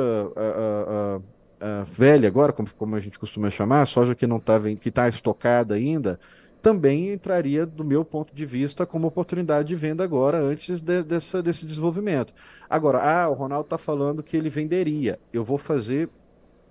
a, 1.61 1.85
velha 1.85 2.29
agora, 2.29 2.53
como, 2.53 2.69
como 2.77 2.95
a 2.95 3.01
gente 3.01 3.19
costuma 3.19 3.51
chamar, 3.51 3.83
a 3.83 3.87
soja 3.87 4.15
que 4.15 4.27
não 4.27 4.37
está 4.37 4.61
que 4.61 4.89
está 4.89 5.09
estocada 5.09 5.75
ainda, 5.75 6.21
também 6.67 7.13
entraria, 7.13 7.65
do 7.65 7.85
meu 7.85 8.05
ponto 8.05 8.35
de 8.35 8.45
vista, 8.45 8.85
como 8.85 9.07
oportunidade 9.07 9.69
de 9.69 9.77
venda 9.77 10.03
agora, 10.03 10.39
antes 10.39 10.81
de, 10.81 11.01
dessa, 11.01 11.41
desse 11.41 11.65
desenvolvimento. 11.65 12.35
Agora, 12.69 12.99
ah, 12.99 13.29
o 13.29 13.35
Ronaldo 13.35 13.67
está 13.67 13.79
falando 13.79 14.21
que 14.21 14.37
ele 14.37 14.51
venderia. 14.51 15.17
Eu 15.33 15.45
vou 15.45 15.59
fazer, 15.59 16.09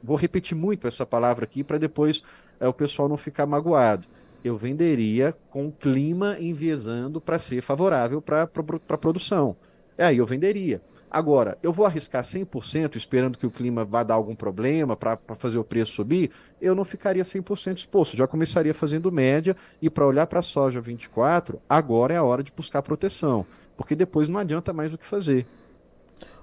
vou 0.04 0.18
repetir 0.18 0.58
muito 0.58 0.86
essa 0.86 1.06
palavra 1.06 1.46
aqui 1.46 1.64
para 1.64 1.78
depois 1.78 2.22
é, 2.60 2.68
o 2.68 2.74
pessoal 2.74 3.08
não 3.08 3.16
ficar 3.16 3.46
magoado 3.46 4.06
eu 4.44 4.58
venderia 4.58 5.34
com 5.50 5.68
o 5.68 5.72
clima 5.72 6.38
enviesando 6.40 7.20
para 7.20 7.40
ser 7.40 7.64
favorável 7.64 8.22
para 8.22 8.44
a 8.44 8.98
produção. 8.98 9.56
É 9.98 10.06
aí 10.06 10.18
eu 10.18 10.26
venderia. 10.26 10.82
Agora, 11.10 11.58
eu 11.64 11.72
vou 11.72 11.86
arriscar 11.86 12.24
100% 12.24 12.96
esperando 12.96 13.38
que 13.38 13.46
o 13.46 13.52
clima 13.52 13.86
vá 13.86 14.04
dar 14.04 14.16
algum 14.16 14.36
problema 14.36 14.96
para 14.96 15.18
fazer 15.38 15.58
o 15.58 15.64
preço 15.64 15.94
subir? 15.94 16.32
Eu 16.60 16.76
não 16.76 16.84
ficaria 16.84 17.24
100% 17.24 17.78
exposto, 17.78 18.18
já 18.18 18.28
começaria 18.28 18.74
fazendo 18.74 19.12
média 19.12 19.56
e 19.82 19.90
para 19.90 20.06
olhar 20.06 20.28
para 20.28 20.40
a 20.40 20.44
soja 20.44 20.82
24, 20.82 21.62
agora 21.70 22.14
é 22.14 22.18
a 22.18 22.24
hora 22.24 22.44
de 22.44 22.52
buscar 22.52 22.82
proteção, 22.82 23.46
porque 23.78 23.96
depois 23.96 24.28
não 24.28 24.40
adianta 24.40 24.74
mais 24.74 24.94
o 24.94 24.98
que 24.98 25.06
fazer. 25.06 25.48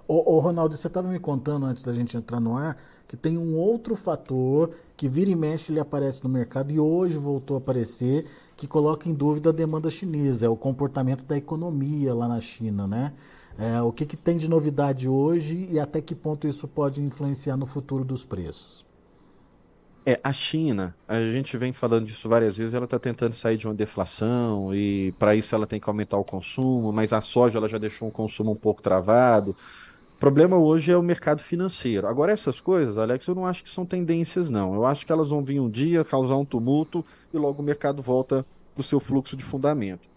Ô, 0.08 0.36
ô 0.36 0.38
Ronaldo, 0.40 0.76
você 0.76 0.88
estava 0.88 1.08
me 1.08 1.18
contando 1.18 1.66
antes 1.66 1.82
da 1.82 1.92
gente 1.92 2.16
entrar 2.16 2.40
no 2.40 2.56
ar 2.56 2.76
que 3.06 3.16
tem 3.16 3.36
um 3.36 3.56
outro 3.56 3.94
fator 3.94 4.70
que 4.96 5.06
vira 5.06 5.30
e 5.30 5.36
mexe 5.36 5.70
ele 5.70 5.78
aparece 5.78 6.24
no 6.24 6.30
mercado 6.30 6.72
e 6.72 6.80
hoje 6.80 7.18
voltou 7.18 7.56
a 7.56 7.58
aparecer 7.58 8.24
que 8.56 8.66
coloca 8.66 9.06
em 9.06 9.12
dúvida 9.12 9.50
a 9.50 9.52
demanda 9.52 9.90
chinesa, 9.90 10.46
é 10.46 10.48
o 10.48 10.56
comportamento 10.56 11.24
da 11.24 11.36
economia 11.36 12.14
lá 12.14 12.26
na 12.26 12.40
China, 12.40 12.86
né? 12.86 13.12
É, 13.58 13.80
o 13.82 13.92
que, 13.92 14.06
que 14.06 14.16
tem 14.16 14.36
de 14.36 14.48
novidade 14.48 15.08
hoje 15.08 15.68
e 15.70 15.78
até 15.78 16.00
que 16.00 16.14
ponto 16.14 16.46
isso 16.46 16.66
pode 16.66 17.00
influenciar 17.02 17.56
no 17.56 17.66
futuro 17.66 18.04
dos 18.04 18.24
preços? 18.24 18.84
É, 20.04 20.18
a 20.24 20.32
China, 20.32 20.96
a 21.06 21.20
gente 21.30 21.56
vem 21.56 21.72
falando 21.72 22.06
disso 22.06 22.28
várias 22.28 22.56
vezes, 22.56 22.74
ela 22.74 22.86
está 22.86 22.98
tentando 22.98 23.34
sair 23.34 23.56
de 23.56 23.68
uma 23.68 23.74
deflação 23.74 24.74
e 24.74 25.12
para 25.16 25.36
isso 25.36 25.54
ela 25.54 25.64
tem 25.64 25.78
que 25.78 25.88
aumentar 25.88 26.18
o 26.18 26.24
consumo, 26.24 26.92
mas 26.92 27.12
a 27.12 27.20
soja 27.20 27.58
ela 27.58 27.68
já 27.68 27.78
deixou 27.78 28.08
o 28.08 28.10
consumo 28.10 28.50
um 28.50 28.56
pouco 28.56 28.82
travado 28.82 29.54
problema 30.22 30.56
hoje 30.56 30.92
é 30.92 30.96
o 30.96 31.02
mercado 31.02 31.42
financeiro. 31.42 32.06
Agora, 32.06 32.30
essas 32.30 32.60
coisas, 32.60 32.96
Alex, 32.96 33.26
eu 33.26 33.34
não 33.34 33.44
acho 33.44 33.64
que 33.64 33.68
são 33.68 33.84
tendências, 33.84 34.48
não. 34.48 34.72
Eu 34.72 34.86
acho 34.86 35.04
que 35.04 35.10
elas 35.10 35.26
vão 35.30 35.42
vir 35.42 35.58
um 35.58 35.68
dia, 35.68 36.04
causar 36.04 36.36
um 36.36 36.44
tumulto 36.44 37.04
e 37.34 37.36
logo 37.36 37.60
o 37.60 37.64
mercado 37.64 38.00
volta 38.00 38.46
para 38.72 38.80
o 38.80 38.84
seu 38.84 39.00
fluxo 39.00 39.36
de 39.36 39.42
fundamento. 39.42 40.08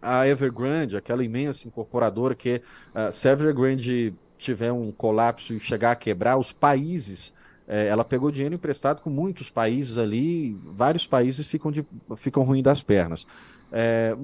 A 0.00 0.26
Evergrande, 0.26 0.96
aquela 0.96 1.24
imensa 1.24 1.68
incorporadora 1.68 2.34
que, 2.34 2.62
uh, 2.94 3.12
se 3.12 3.28
a 3.28 3.32
Evergrande 3.32 4.14
tiver 4.38 4.72
um 4.72 4.90
colapso 4.90 5.52
e 5.52 5.60
chegar 5.60 5.92
a 5.92 5.96
quebrar, 5.96 6.38
os 6.38 6.52
países 6.52 7.34
eh, 7.72 7.86
ela 7.86 8.04
pegou 8.04 8.32
dinheiro 8.32 8.56
emprestado 8.56 9.00
com 9.00 9.08
muitos 9.08 9.48
países 9.48 9.96
ali, 9.96 10.58
vários 10.64 11.06
países 11.06 11.46
ficam, 11.46 11.70
de, 11.70 11.86
ficam 12.16 12.42
ruins 12.42 12.64
das 12.64 12.82
pernas. 12.82 13.24
É, 13.70 14.16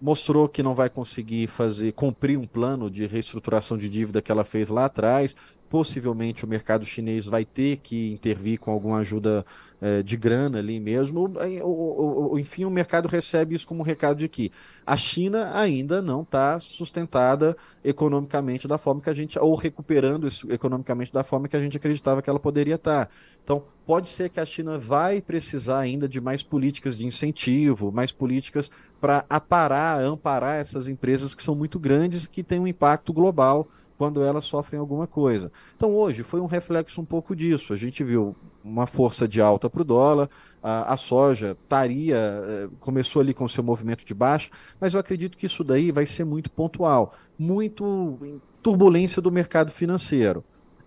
mostrou 0.00 0.48
que 0.48 0.62
não 0.62 0.74
vai 0.74 0.88
conseguir 0.88 1.48
fazer 1.48 1.92
cumprir 1.92 2.38
um 2.38 2.46
plano 2.46 2.90
de 2.90 3.06
reestruturação 3.06 3.76
de 3.76 3.90
dívida 3.90 4.22
que 4.22 4.32
ela 4.32 4.42
fez 4.42 4.70
lá 4.70 4.86
atrás. 4.86 5.36
Possivelmente 5.68 6.46
o 6.46 6.48
mercado 6.48 6.86
chinês 6.86 7.26
vai 7.26 7.44
ter 7.44 7.76
que 7.76 8.12
intervir 8.12 8.58
com 8.58 8.70
alguma 8.70 9.00
ajuda 9.00 9.44
é, 9.80 10.02
de 10.02 10.16
grana 10.16 10.58
ali 10.58 10.80
mesmo. 10.80 11.30
O, 11.62 12.32
o, 12.32 12.38
enfim, 12.38 12.64
o 12.64 12.70
mercado 12.70 13.08
recebe 13.08 13.54
isso 13.54 13.66
como 13.66 13.80
um 13.80 13.84
recado 13.84 14.18
de 14.18 14.28
que 14.28 14.50
a 14.86 14.96
China 14.96 15.50
ainda 15.54 16.00
não 16.00 16.22
está 16.22 16.58
sustentada 16.60 17.56
economicamente 17.84 18.66
da 18.66 18.78
forma 18.78 19.00
que 19.00 19.10
a 19.10 19.14
gente, 19.14 19.38
ou 19.38 19.54
recuperando 19.54 20.26
isso 20.26 20.50
economicamente 20.50 21.12
da 21.12 21.22
forma 21.22 21.48
que 21.48 21.56
a 21.56 21.60
gente 21.60 21.76
acreditava 21.76 22.22
que 22.22 22.30
ela 22.30 22.40
poderia 22.40 22.76
estar. 22.76 23.06
Tá. 23.06 23.12
Então, 23.44 23.64
pode 23.86 24.08
ser 24.08 24.28
que 24.28 24.40
a 24.40 24.46
China 24.46 24.78
vai 24.78 25.22
precisar 25.22 25.78
ainda 25.78 26.08
de 26.08 26.20
mais 26.20 26.42
políticas 26.42 26.96
de 26.96 27.06
incentivo, 27.06 27.90
mais 27.90 28.12
políticas 28.12 28.70
para 29.00 29.24
aparar, 29.28 30.02
amparar 30.02 30.60
essas 30.60 30.88
empresas 30.88 31.34
que 31.34 31.42
são 31.42 31.54
muito 31.54 31.78
grandes 31.78 32.24
e 32.24 32.28
que 32.28 32.42
têm 32.42 32.60
um 32.60 32.66
impacto 32.66 33.12
global 33.12 33.68
quando 33.98 34.22
elas 34.22 34.44
sofrem 34.44 34.78
alguma 34.78 35.08
coisa. 35.08 35.50
Então 35.76 35.94
hoje 35.94 36.22
foi 36.22 36.40
um 36.40 36.46
reflexo 36.46 37.00
um 37.00 37.04
pouco 37.04 37.34
disso. 37.34 37.72
A 37.72 37.76
gente 37.76 38.04
viu 38.04 38.34
uma 38.64 38.86
força 38.86 39.26
de 39.26 39.40
alta 39.40 39.68
para 39.68 39.82
o 39.82 39.84
dólar, 39.84 40.30
a, 40.62 40.94
a, 40.94 40.96
soja 40.96 41.56
estaria, 41.60 42.16
eh, 42.16 42.68
começou 42.80 43.20
ali 43.20 43.34
com 43.34 43.48
seu 43.48 43.62
movimento 43.62 44.04
de 44.04 44.14
baixo, 44.14 44.50
mas 44.80 44.94
eu 44.94 45.00
acredito 45.00 45.36
que 45.36 45.46
isso 45.46 45.64
daí 45.64 45.90
vai 45.90 46.06
ser 46.06 46.24
muito 46.24 46.50
pontual, 46.50 47.14
muito 47.36 48.18
turbulência 48.62 49.20
do 49.20 49.32
mercado 49.32 49.72
financeiro. 49.72 50.44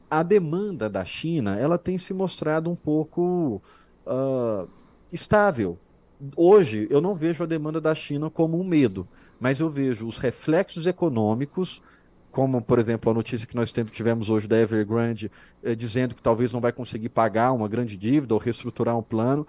A 0.09 0.23
demanda 0.23 0.89
da 0.89 1.03
China, 1.03 1.57
ela 1.57 1.77
tem 1.77 1.97
se 1.97 2.13
mostrado 2.13 2.69
um 2.69 2.75
pouco 2.75 3.61
uh, 4.05 4.67
estável. 5.11 5.77
Hoje, 6.35 6.87
eu 6.89 7.01
não 7.01 7.15
vejo 7.15 7.43
a 7.43 7.47
demanda 7.47 7.81
da 7.81 7.95
China 7.95 8.29
como 8.29 8.59
um 8.59 8.63
medo, 8.63 9.07
mas 9.39 9.59
eu 9.59 9.69
vejo 9.69 10.07
os 10.07 10.17
reflexos 10.17 10.85
econômicos 10.85 11.81
como 12.31 12.61
por 12.61 12.79
exemplo 12.79 13.11
a 13.11 13.13
notícia 13.13 13.45
que 13.45 13.55
nós 13.55 13.71
tivemos 13.71 14.29
hoje 14.29 14.47
da 14.47 14.57
Evergrande 14.57 15.31
eh, 15.63 15.75
dizendo 15.75 16.15
que 16.15 16.21
talvez 16.21 16.51
não 16.51 16.61
vai 16.61 16.71
conseguir 16.71 17.09
pagar 17.09 17.51
uma 17.51 17.67
grande 17.67 17.97
dívida 17.97 18.33
ou 18.33 18.39
reestruturar 18.39 18.97
um 18.97 19.03
plano, 19.03 19.45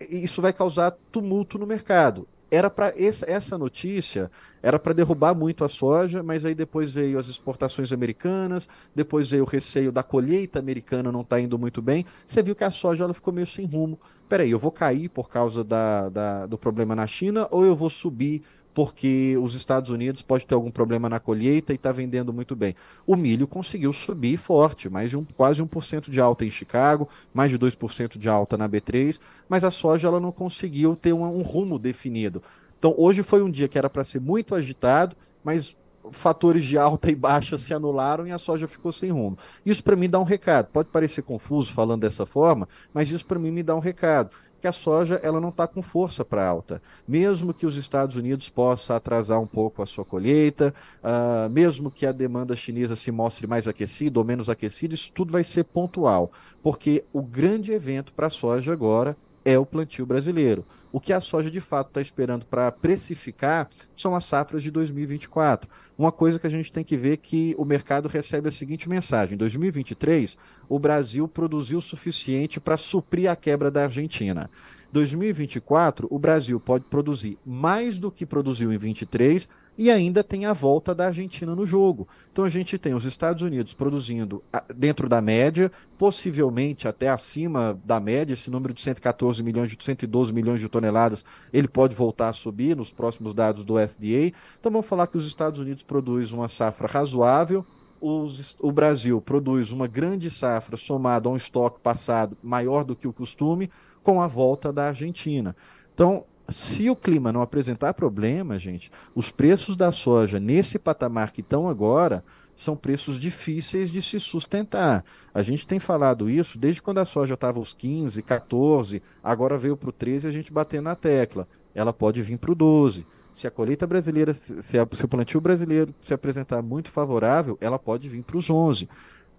isso 0.00 0.40
vai 0.40 0.52
causar 0.52 0.92
tumulto 1.10 1.58
no 1.58 1.66
mercado. 1.66 2.26
Era 2.50 2.68
para 2.68 2.92
essa 2.96 3.56
notícia 3.56 4.30
era 4.62 4.78
para 4.78 4.92
derrubar 4.92 5.34
muito 5.34 5.64
a 5.64 5.68
soja, 5.68 6.22
mas 6.22 6.44
aí 6.44 6.54
depois 6.54 6.88
veio 6.90 7.18
as 7.18 7.26
exportações 7.26 7.92
americanas, 7.92 8.68
depois 8.94 9.28
veio 9.28 9.42
o 9.42 9.46
receio 9.46 9.90
da 9.90 10.04
colheita 10.04 10.60
americana 10.60 11.10
não 11.10 11.22
estar 11.22 11.36
tá 11.36 11.42
indo 11.42 11.58
muito 11.58 11.82
bem. 11.82 12.06
Você 12.26 12.42
viu 12.42 12.54
que 12.54 12.62
a 12.62 12.70
soja 12.70 13.02
ela 13.02 13.12
ficou 13.12 13.34
meio 13.34 13.46
sem 13.46 13.66
rumo. 13.66 13.98
Peraí, 14.28 14.52
eu 14.52 14.58
vou 14.58 14.70
cair 14.70 15.08
por 15.08 15.28
causa 15.28 15.64
da, 15.64 16.08
da 16.08 16.46
do 16.46 16.56
problema 16.56 16.94
na 16.94 17.06
China 17.06 17.48
ou 17.50 17.66
eu 17.66 17.74
vou 17.74 17.90
subir 17.90 18.42
porque 18.74 19.36
os 19.40 19.54
Estados 19.54 19.90
Unidos 19.90 20.22
pode 20.22 20.46
ter 20.46 20.54
algum 20.54 20.70
problema 20.70 21.08
na 21.08 21.20
colheita 21.20 21.72
e 21.72 21.76
está 21.76 21.92
vendendo 21.92 22.32
muito 22.32 22.56
bem. 22.56 22.74
O 23.06 23.16
milho 23.16 23.46
conseguiu 23.46 23.92
subir 23.92 24.36
forte, 24.36 24.88
mais 24.88 25.10
de 25.10 25.16
um, 25.16 25.24
quase 25.24 25.62
1% 25.62 26.08
de 26.08 26.20
alta 26.20 26.44
em 26.44 26.50
Chicago, 26.50 27.08
mais 27.34 27.50
de 27.50 27.58
2% 27.58 28.18
de 28.18 28.28
alta 28.28 28.56
na 28.56 28.68
B3, 28.68 29.20
mas 29.48 29.64
a 29.64 29.70
soja 29.70 30.08
ela 30.08 30.20
não 30.20 30.32
conseguiu 30.32 30.96
ter 30.96 31.12
um, 31.12 31.22
um 31.22 31.42
rumo 31.42 31.78
definido. 31.78 32.42
Então 32.78 32.94
hoje 32.96 33.22
foi 33.22 33.42
um 33.42 33.50
dia 33.50 33.68
que 33.68 33.78
era 33.78 33.90
para 33.90 34.04
ser 34.04 34.20
muito 34.20 34.54
agitado, 34.54 35.14
mas 35.44 35.76
fatores 36.10 36.64
de 36.64 36.76
alta 36.76 37.10
e 37.10 37.14
baixa 37.14 37.56
se 37.56 37.72
anularam 37.72 38.26
e 38.26 38.32
a 38.32 38.38
soja 38.38 38.66
ficou 38.66 38.90
sem 38.90 39.10
rumo. 39.10 39.38
Isso 39.64 39.84
para 39.84 39.94
mim 39.94 40.08
dá 40.08 40.18
um 40.18 40.24
recado. 40.24 40.68
Pode 40.72 40.88
parecer 40.88 41.22
confuso 41.22 41.72
falando 41.72 42.00
dessa 42.00 42.26
forma, 42.26 42.68
mas 42.92 43.08
isso 43.10 43.24
para 43.24 43.38
mim 43.38 43.50
me 43.50 43.62
dá 43.62 43.76
um 43.76 43.80
recado 43.80 44.30
que 44.62 44.68
a 44.68 44.72
soja 44.72 45.16
ela 45.24 45.40
não 45.40 45.48
está 45.48 45.66
com 45.66 45.82
força 45.82 46.24
para 46.24 46.46
alta. 46.46 46.80
Mesmo 47.06 47.52
que 47.52 47.66
os 47.66 47.76
Estados 47.76 48.14
Unidos 48.14 48.48
possa 48.48 48.94
atrasar 48.94 49.40
um 49.40 49.46
pouco 49.46 49.82
a 49.82 49.86
sua 49.86 50.04
colheita, 50.04 50.72
uh, 51.02 51.50
mesmo 51.50 51.90
que 51.90 52.06
a 52.06 52.12
demanda 52.12 52.54
chinesa 52.54 52.94
se 52.94 53.10
mostre 53.10 53.44
mais 53.44 53.66
aquecida 53.66 54.20
ou 54.20 54.24
menos 54.24 54.48
aquecida, 54.48 54.94
isso 54.94 55.10
tudo 55.12 55.32
vai 55.32 55.42
ser 55.42 55.64
pontual, 55.64 56.30
porque 56.62 57.04
o 57.12 57.20
grande 57.20 57.72
evento 57.72 58.12
para 58.12 58.28
a 58.28 58.30
soja 58.30 58.72
agora 58.72 59.16
é 59.44 59.58
o 59.58 59.66
plantio 59.66 60.06
brasileiro. 60.06 60.64
O 60.92 61.00
que 61.00 61.12
a 61.12 61.22
soja 61.22 61.50
de 61.50 61.60
fato 61.60 61.88
está 61.88 62.02
esperando 62.02 62.44
para 62.44 62.70
precificar 62.70 63.70
são 63.96 64.14
as 64.14 64.26
safras 64.26 64.62
de 64.62 64.70
2024. 64.70 65.68
Uma 65.96 66.12
coisa 66.12 66.38
que 66.38 66.46
a 66.46 66.50
gente 66.50 66.70
tem 66.70 66.84
que 66.84 66.98
ver 66.98 67.16
que 67.16 67.54
o 67.56 67.64
mercado 67.64 68.08
recebe 68.08 68.48
a 68.48 68.52
seguinte 68.52 68.90
mensagem: 68.90 69.34
em 69.34 69.38
2023, 69.38 70.36
o 70.68 70.78
Brasil 70.78 71.26
produziu 71.26 71.78
o 71.78 71.82
suficiente 71.82 72.60
para 72.60 72.76
suprir 72.76 73.30
a 73.30 73.34
quebra 73.34 73.70
da 73.70 73.84
Argentina. 73.84 74.50
2024, 74.92 76.06
o 76.10 76.18
Brasil 76.18 76.60
pode 76.60 76.84
produzir 76.84 77.38
mais 77.46 77.98
do 77.98 78.12
que 78.12 78.26
produziu 78.26 78.70
em 78.70 78.76
23 78.76 79.48
e 79.76 79.90
ainda 79.90 80.22
tem 80.22 80.44
a 80.44 80.52
volta 80.52 80.94
da 80.94 81.06
Argentina 81.06 81.54
no 81.54 81.66
jogo. 81.66 82.06
Então 82.30 82.44
a 82.44 82.48
gente 82.48 82.76
tem 82.78 82.94
os 82.94 83.04
Estados 83.04 83.42
Unidos 83.42 83.74
produzindo 83.74 84.42
dentro 84.74 85.08
da 85.08 85.20
média, 85.20 85.72
possivelmente 85.96 86.86
até 86.86 87.08
acima 87.08 87.78
da 87.84 87.98
média, 87.98 88.34
esse 88.34 88.50
número 88.50 88.74
de 88.74 88.80
114 88.80 89.42
milhões, 89.42 89.70
de 89.70 89.82
112 89.82 90.32
milhões 90.32 90.60
de 90.60 90.68
toneladas, 90.68 91.24
ele 91.52 91.68
pode 91.68 91.94
voltar 91.94 92.28
a 92.28 92.32
subir 92.32 92.76
nos 92.76 92.92
próximos 92.92 93.32
dados 93.32 93.64
do 93.64 93.74
FDA. 93.74 94.32
Então 94.58 94.70
vamos 94.70 94.86
falar 94.86 95.06
que 95.06 95.16
os 95.16 95.26
Estados 95.26 95.58
Unidos 95.58 95.82
produzem 95.82 96.36
uma 96.36 96.48
safra 96.48 96.86
razoável, 96.86 97.64
os, 98.00 98.56
o 98.60 98.72
Brasil 98.72 99.20
produz 99.20 99.70
uma 99.70 99.86
grande 99.86 100.28
safra 100.28 100.76
somada 100.76 101.28
a 101.28 101.32
um 101.32 101.36
estoque 101.36 101.80
passado 101.80 102.36
maior 102.42 102.82
do 102.82 102.96
que 102.96 103.06
o 103.06 103.12
costume, 103.12 103.70
com 104.02 104.20
a 104.20 104.26
volta 104.26 104.72
da 104.72 104.88
Argentina. 104.88 105.54
Então, 105.94 106.24
se 106.48 106.90
o 106.90 106.96
clima 106.96 107.32
não 107.32 107.42
apresentar 107.42 107.94
problema, 107.94 108.58
gente, 108.58 108.90
os 109.14 109.30
preços 109.30 109.76
da 109.76 109.92
soja 109.92 110.40
nesse 110.40 110.78
patamar 110.78 111.32
que 111.32 111.40
estão 111.40 111.68
agora 111.68 112.24
são 112.54 112.76
preços 112.76 113.18
difíceis 113.18 113.90
de 113.90 114.02
se 114.02 114.20
sustentar. 114.20 115.04
A 115.32 115.42
gente 115.42 115.66
tem 115.66 115.78
falado 115.78 116.28
isso 116.28 116.58
desde 116.58 116.82
quando 116.82 116.98
a 116.98 117.04
soja 117.04 117.34
estava 117.34 117.58
aos 117.58 117.72
15, 117.72 118.22
14, 118.22 119.02
agora 119.22 119.56
veio 119.56 119.76
para 119.76 119.88
o 119.88 119.92
13 119.92 120.26
e 120.26 120.28
a 120.28 120.32
gente 120.32 120.52
bater 120.52 120.82
na 120.82 120.94
tecla. 120.94 121.48
Ela 121.74 121.92
pode 121.92 122.20
vir 122.22 122.38
para 122.38 122.52
o 122.52 122.54
12. 122.54 123.06
Se 123.32 123.46
a 123.46 123.50
colheita 123.50 123.86
brasileira, 123.86 124.34
se, 124.34 124.78
a, 124.78 124.86
se 124.92 125.04
o 125.04 125.08
plantio 125.08 125.40
brasileiro 125.40 125.94
se 126.02 126.12
apresentar 126.12 126.60
muito 126.60 126.90
favorável, 126.90 127.56
ela 127.60 127.78
pode 127.78 128.08
vir 128.08 128.22
para 128.22 128.36
os 128.36 128.50
11. 128.50 128.88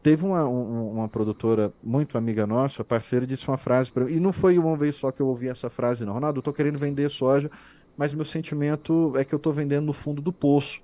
Teve 0.04 0.26
uma, 0.26 0.46
um, 0.46 0.92
uma 0.92 1.08
produtora 1.08 1.74
muito 1.82 2.18
amiga 2.18 2.46
nossa, 2.46 2.84
parceira, 2.84 3.26
disse 3.26 3.48
uma 3.48 3.58
frase 3.58 3.90
para 3.90 4.04
mim, 4.04 4.12
e 4.12 4.20
não 4.20 4.34
foi 4.34 4.60
uma 4.60 4.76
vez 4.76 4.96
só 4.96 5.12
que 5.12 5.22
eu 5.22 5.28
ouvi 5.28 5.48
essa 5.48 5.70
frase, 5.70 6.04
não. 6.06 6.14
Ronaldo, 6.14 6.40
eu 6.40 6.42
estou 6.42 6.54
querendo 6.54 6.78
vender 6.78 7.10
soja, 7.10 7.50
mas 7.98 8.14
meu 8.14 8.26
sentimento 8.26 9.14
é 9.16 9.24
que 9.24 9.34
eu 9.34 9.38
estou 9.38 9.54
vendendo 9.54 9.86
no 9.86 9.94
fundo 9.94 10.22
do 10.22 10.34
poço. 10.34 10.82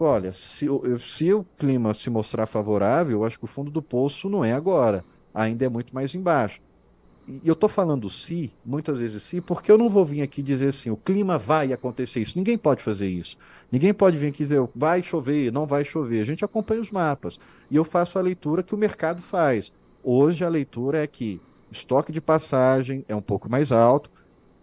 Olha, 0.00 0.32
se, 0.32 0.66
se 0.98 1.32
o 1.32 1.44
clima 1.56 1.94
se 1.94 2.10
mostrar 2.10 2.46
favorável, 2.46 3.20
eu 3.20 3.24
acho 3.24 3.38
que 3.38 3.44
o 3.44 3.48
fundo 3.48 3.70
do 3.70 3.80
poço 3.80 4.28
não 4.28 4.44
é 4.44 4.52
agora, 4.52 5.04
ainda 5.32 5.64
é 5.64 5.68
muito 5.68 5.94
mais 5.94 6.12
embaixo 6.14 6.60
e 7.28 7.48
eu 7.48 7.54
estou 7.54 7.68
falando 7.68 8.08
se, 8.08 8.52
muitas 8.64 8.98
vezes 8.98 9.22
se, 9.22 9.40
porque 9.40 9.70
eu 9.70 9.76
não 9.76 9.88
vou 9.88 10.04
vir 10.04 10.22
aqui 10.22 10.40
dizer 10.40 10.68
assim, 10.68 10.90
o 10.90 10.96
clima 10.96 11.36
vai 11.36 11.72
acontecer 11.72 12.20
isso. 12.20 12.38
Ninguém 12.38 12.56
pode 12.56 12.82
fazer 12.82 13.08
isso. 13.08 13.36
Ninguém 13.70 13.92
pode 13.92 14.16
vir 14.16 14.28
aqui 14.28 14.38
dizer, 14.38 14.62
vai 14.74 15.02
chover, 15.02 15.52
não 15.52 15.66
vai 15.66 15.84
chover. 15.84 16.20
A 16.20 16.24
gente 16.24 16.44
acompanha 16.44 16.80
os 16.80 16.90
mapas. 16.90 17.38
E 17.68 17.74
eu 17.74 17.84
faço 17.84 18.18
a 18.18 18.22
leitura 18.22 18.62
que 18.62 18.74
o 18.74 18.78
mercado 18.78 19.20
faz. 19.20 19.72
Hoje 20.04 20.44
a 20.44 20.48
leitura 20.48 21.02
é 21.02 21.06
que 21.06 21.40
estoque 21.70 22.12
de 22.12 22.20
passagem 22.20 23.04
é 23.08 23.16
um 23.16 23.22
pouco 23.22 23.50
mais 23.50 23.72
alto 23.72 24.08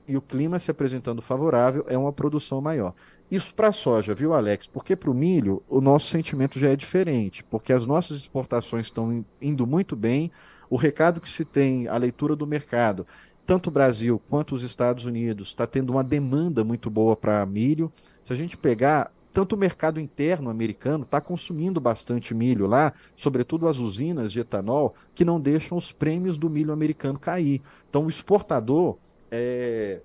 e 0.07 0.15
o 0.15 0.21
clima 0.21 0.57
se 0.57 0.71
apresentando 0.71 1.21
favorável 1.21 1.85
é 1.87 1.97
uma 1.97 2.13
produção 2.13 2.61
maior. 2.61 2.93
Isso 3.29 3.53
para 3.53 3.69
a 3.69 3.73
soja, 3.73 4.13
viu, 4.13 4.33
Alex? 4.33 4.67
Porque 4.67 4.95
para 4.95 5.11
o 5.11 5.13
milho 5.13 5.61
o 5.67 5.81
nosso 5.81 6.07
sentimento 6.07 6.59
já 6.59 6.69
é 6.69 6.75
diferente, 6.75 7.43
porque 7.43 7.73
as 7.73 7.85
nossas 7.85 8.17
exportações 8.17 8.85
estão 8.85 9.25
indo 9.41 9.67
muito 9.67 9.95
bem 9.95 10.31
o 10.69 10.75
recado 10.75 11.21
que 11.21 11.29
se 11.29 11.45
tem, 11.45 11.87
a 11.87 11.97
leitura 11.97 12.35
do 12.35 12.47
mercado, 12.47 13.05
tanto 13.45 13.67
o 13.67 13.71
Brasil 13.71 14.21
quanto 14.29 14.55
os 14.55 14.63
Estados 14.63 15.05
Unidos, 15.05 15.49
está 15.49 15.67
tendo 15.67 15.91
uma 15.91 16.03
demanda 16.03 16.63
muito 16.63 16.89
boa 16.89 17.15
para 17.15 17.45
milho. 17.45 17.91
Se 18.23 18.31
a 18.31 18.35
gente 18.35 18.55
pegar, 18.55 19.11
tanto 19.33 19.55
o 19.55 19.57
mercado 19.57 19.99
interno 19.99 20.49
americano 20.49 21.03
está 21.03 21.19
consumindo 21.19 21.81
bastante 21.81 22.33
milho 22.33 22.67
lá, 22.67 22.93
sobretudo 23.15 23.67
as 23.67 23.77
usinas 23.77 24.31
de 24.31 24.39
etanol, 24.39 24.95
que 25.13 25.25
não 25.25 25.39
deixam 25.39 25.77
os 25.77 25.91
prêmios 25.91 26.37
do 26.37 26.49
milho 26.49 26.71
americano 26.71 27.19
cair. 27.19 27.61
Então, 27.89 28.05
o 28.05 28.09
exportador 28.09 28.97
é, 29.29 30.01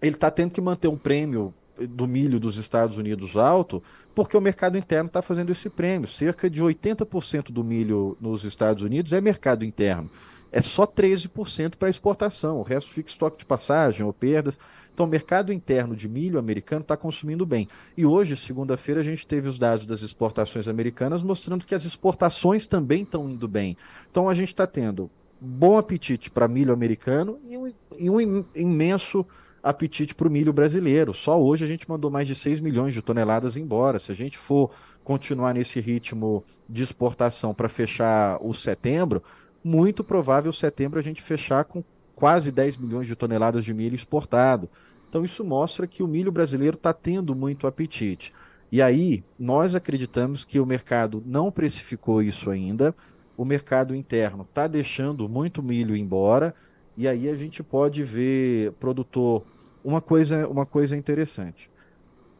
ele 0.00 0.14
está 0.14 0.30
tendo 0.30 0.52
que 0.52 0.60
manter 0.60 0.88
um 0.88 0.96
prêmio 0.96 1.52
do 1.80 2.06
milho 2.06 2.40
dos 2.40 2.56
Estados 2.56 2.96
Unidos 2.96 3.36
alto, 3.36 3.82
porque 4.14 4.36
o 4.36 4.40
mercado 4.40 4.78
interno 4.78 5.08
está 5.08 5.20
fazendo 5.20 5.52
esse 5.52 5.68
prêmio. 5.68 6.08
Cerca 6.08 6.48
de 6.48 6.62
80% 6.62 7.50
do 7.50 7.62
milho 7.62 8.16
nos 8.20 8.44
Estados 8.44 8.82
Unidos 8.82 9.12
é 9.12 9.20
mercado 9.20 9.64
interno. 9.64 10.10
É 10.50 10.62
só 10.62 10.86
13% 10.86 11.76
para 11.76 11.90
exportação, 11.90 12.58
o 12.58 12.62
resto 12.62 12.90
fica 12.92 13.10
estoque 13.10 13.38
de 13.38 13.44
passagem 13.44 14.06
ou 14.06 14.12
perdas. 14.12 14.58
Então, 14.94 15.04
o 15.04 15.08
mercado 15.08 15.52
interno 15.52 15.94
de 15.94 16.08
milho 16.08 16.38
americano 16.38 16.80
está 16.80 16.96
consumindo 16.96 17.44
bem. 17.44 17.68
E 17.94 18.06
hoje, 18.06 18.34
segunda-feira, 18.34 19.02
a 19.02 19.04
gente 19.04 19.26
teve 19.26 19.46
os 19.46 19.58
dados 19.58 19.84
das 19.84 20.00
exportações 20.00 20.66
americanas 20.66 21.22
mostrando 21.22 21.66
que 21.66 21.74
as 21.74 21.84
exportações 21.84 22.66
também 22.66 23.02
estão 23.02 23.28
indo 23.28 23.46
bem. 23.46 23.76
Então, 24.10 24.26
a 24.26 24.34
gente 24.34 24.48
está 24.48 24.66
tendo 24.66 25.10
bom 25.38 25.76
apetite 25.76 26.30
para 26.30 26.48
milho 26.48 26.72
americano 26.72 27.38
e 27.44 27.58
um, 27.58 27.72
e 27.98 28.08
um 28.08 28.44
imenso 28.54 29.26
apetite 29.66 30.14
para 30.14 30.28
o 30.28 30.30
milho 30.30 30.52
brasileiro. 30.52 31.12
Só 31.12 31.42
hoje 31.42 31.64
a 31.64 31.68
gente 31.68 31.88
mandou 31.88 32.08
mais 32.08 32.28
de 32.28 32.36
6 32.36 32.60
milhões 32.60 32.94
de 32.94 33.02
toneladas 33.02 33.56
embora. 33.56 33.98
Se 33.98 34.12
a 34.12 34.14
gente 34.14 34.38
for 34.38 34.70
continuar 35.02 35.54
nesse 35.54 35.80
ritmo 35.80 36.44
de 36.68 36.84
exportação 36.84 37.52
para 37.52 37.68
fechar 37.68 38.38
o 38.40 38.54
setembro, 38.54 39.22
muito 39.64 40.04
provável 40.04 40.52
setembro 40.52 41.00
a 41.00 41.02
gente 41.02 41.20
fechar 41.20 41.64
com 41.64 41.82
quase 42.14 42.52
10 42.52 42.78
milhões 42.78 43.08
de 43.08 43.16
toneladas 43.16 43.64
de 43.64 43.74
milho 43.74 43.96
exportado. 43.96 44.70
Então 45.08 45.24
isso 45.24 45.44
mostra 45.44 45.86
que 45.86 46.02
o 46.02 46.08
milho 46.08 46.30
brasileiro 46.30 46.76
está 46.76 46.92
tendo 46.92 47.34
muito 47.34 47.66
apetite. 47.66 48.32
E 48.70 48.80
aí, 48.80 49.24
nós 49.38 49.74
acreditamos 49.74 50.44
que 50.44 50.60
o 50.60 50.66
mercado 50.66 51.22
não 51.26 51.50
precificou 51.50 52.22
isso 52.22 52.50
ainda, 52.50 52.94
o 53.36 53.44
mercado 53.44 53.94
interno 53.94 54.42
está 54.42 54.66
deixando 54.66 55.28
muito 55.28 55.62
milho 55.62 55.96
embora, 55.96 56.54
e 56.96 57.06
aí 57.06 57.28
a 57.28 57.36
gente 57.36 57.62
pode 57.62 58.02
ver 58.02 58.72
produtor 58.72 59.44
uma 59.86 60.00
coisa, 60.00 60.48
uma 60.48 60.66
coisa 60.66 60.96
interessante. 60.96 61.70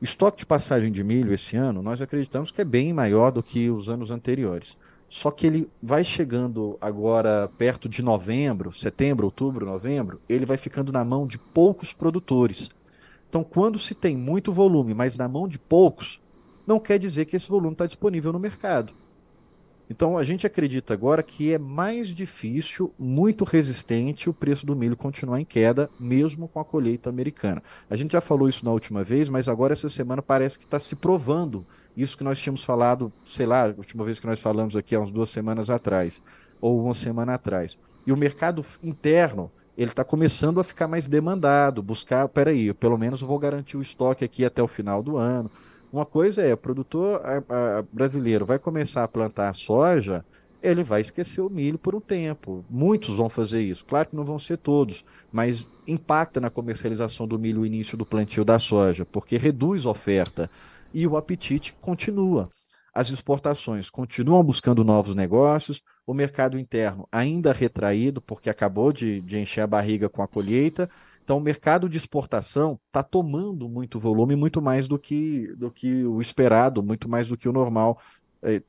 O 0.01 0.05
estoque 0.05 0.39
de 0.39 0.47
passagem 0.47 0.91
de 0.91 1.05
milho 1.05 1.33
esse 1.33 1.57
ano, 1.57 1.81
nós 1.81 2.03
acreditamos 2.03 2.51
que 2.51 2.61
é 2.61 2.65
bem 2.65 2.93
maior 2.93 3.31
do 3.31 3.41
que 3.41 3.71
os 3.71 3.89
anos 3.89 4.11
anteriores. 4.11 4.77
Só 5.09 5.31
que 5.31 5.47
ele 5.47 5.71
vai 5.81 6.03
chegando 6.03 6.77
agora 6.81 7.49
perto 7.57 7.89
de 7.89 8.03
novembro, 8.03 8.73
setembro, 8.73 9.27
outubro, 9.27 9.65
novembro, 9.65 10.21
ele 10.29 10.45
vai 10.45 10.57
ficando 10.57 10.91
na 10.91 11.05
mão 11.05 11.25
de 11.25 11.39
poucos 11.39 11.93
produtores. 11.93 12.69
Então, 13.29 13.45
quando 13.45 13.79
se 13.79 13.95
tem 13.95 14.17
muito 14.17 14.53
volume, 14.53 14.93
mas 14.93 15.17
na 15.17 15.29
mão 15.29 15.47
de 15.47 15.59
poucos, 15.59 16.21
não 16.67 16.81
quer 16.81 16.99
dizer 16.99 17.27
que 17.27 17.37
esse 17.37 17.49
volume 17.49 17.75
está 17.75 17.87
disponível 17.87 18.33
no 18.33 18.41
mercado. 18.41 18.93
Então 19.89 20.19
a 20.19 20.25
gente 20.25 20.47
acredita 20.47 20.93
agora 20.93 21.23
que 21.23 21.53
é 21.53 21.59
mais 21.59 22.09
difícil, 22.09 22.93
muito 22.99 23.45
resistente 23.45 24.29
o 24.29 24.35
preço 24.35 24.67
do 24.67 24.75
milho 24.75 24.97
continuar 24.97 25.41
em 25.41 25.45
queda, 25.45 25.89
mesmo 25.99 26.49
com 26.49 26.59
a 26.59 26.65
colheita 26.65 27.09
americana. 27.09 27.63
A 27.89 27.95
gente 27.95 28.13
já 28.13 28.21
falou 28.21 28.49
isso 28.49 28.65
na 28.65 28.73
última 28.73 29.05
vez, 29.05 29.29
mas 29.29 29.47
agora 29.49 29.73
essa 29.73 29.89
semana 29.89 30.21
parece 30.21 30.59
que 30.59 30.65
está 30.65 30.81
se 30.81 30.97
provando 30.97 31.65
isso 31.97 32.19
que 32.19 32.25
nós 32.25 32.39
tínhamos 32.39 32.65
falado, 32.65 33.13
sei 33.25 33.47
lá, 33.47 33.67
a 33.67 33.75
última 33.77 34.05
vez 34.05 34.19
que 34.19 34.27
nós 34.27 34.41
falamos 34.41 34.77
aqui 34.77 34.95
há 34.95 35.01
umas 35.01 35.11
duas 35.11 35.31
semanas 35.31 35.71
atrás, 35.71 36.21
ou 36.61 36.83
uma 36.83 36.95
semana 36.95 37.35
atrás. 37.35 37.79
E 38.07 38.13
o 38.13 38.17
mercado 38.17 38.65
interno, 38.83 39.51
ele 39.79 39.91
está 39.91 40.05
começando 40.05 40.61
a 40.61 40.65
ficar 40.65 40.89
mais 40.89 41.07
demandado, 41.07 41.83
buscar, 41.83 42.29
peraí, 42.29 42.67
eu 42.67 42.75
pelo 42.75 42.99
menos 42.99 43.21
vou 43.21 43.39
garantir 43.39 43.77
o 43.77 43.83
estoque 43.83 44.25
aqui 44.25 44.45
até 44.45 44.63
o 44.63 44.69
final 44.69 45.03
do 45.03 45.17
ano 45.17 45.51
uma 45.97 46.07
coisa 46.07 46.43
é, 46.43 46.53
o 46.53 46.57
produtor 46.57 47.21
a, 47.25 47.79
a, 47.79 47.83
brasileiro 47.93 48.45
vai 48.45 48.59
começar 48.59 49.03
a 49.03 49.09
plantar 49.09 49.55
soja, 49.55 50.25
ele 50.63 50.83
vai 50.83 51.01
esquecer 51.01 51.41
o 51.41 51.49
milho 51.49 51.79
por 51.79 51.95
um 51.95 52.01
tempo. 52.01 52.65
Muitos 52.69 53.15
vão 53.17 53.29
fazer 53.29 53.63
isso. 53.63 53.85
Claro 53.85 54.09
que 54.11 54.17
não 54.17 54.25
vão 54.25 54.39
ser 54.39 54.59
todos, 54.59 55.05
mas 55.33 55.67
impacta 55.87 56.41
na 56.41 56.51
comercialização 56.51 57.27
do 57.27 57.39
milho 57.39 57.63
o 57.63 57.67
início 57.67 57.97
do 57.97 58.05
plantio 58.05 58.45
da 58.45 58.59
soja, 58.59 59.05
porque 59.05 59.37
reduz 59.37 59.87
a 59.87 59.91
oferta 59.91 60.51
e 60.93 61.07
o 61.07 61.17
apetite 61.17 61.75
continua. 61.81 62.51
As 62.93 63.11
exportações 63.11 63.91
continuam 63.91 64.43
buscando 64.43 64.83
novos 64.83 65.15
negócios, 65.15 65.83
o 66.07 66.15
mercado 66.15 66.59
interno 66.59 67.07
ainda 67.13 67.53
retraído, 67.53 68.21
porque 68.21 68.49
acabou 68.49 68.93
de, 68.93 69.21
de 69.21 69.39
encher 69.39 69.61
a 69.61 69.67
barriga 69.67 70.09
com 70.09 70.23
a 70.23 70.29
colheita, 70.29 70.89
então, 71.27 71.39
o 71.39 71.41
mercado 71.41 71.89
de 71.89 71.99
exportação 71.99 72.79
está 72.87 73.03
tomando 73.03 73.69
muito 73.69 73.99
volume, 73.99 74.37
muito 74.37 74.63
mais 74.63 74.87
do 74.87 74.97
que, 74.97 75.53
do 75.57 75.73
que 75.73 76.05
o 76.05 76.21
esperado, 76.21 76.85
muito 76.85 77.09
mais 77.09 77.27
do 77.27 77.37
que 77.37 77.49
o 77.49 77.53
normal, 77.53 78.01
é, 78.41 78.63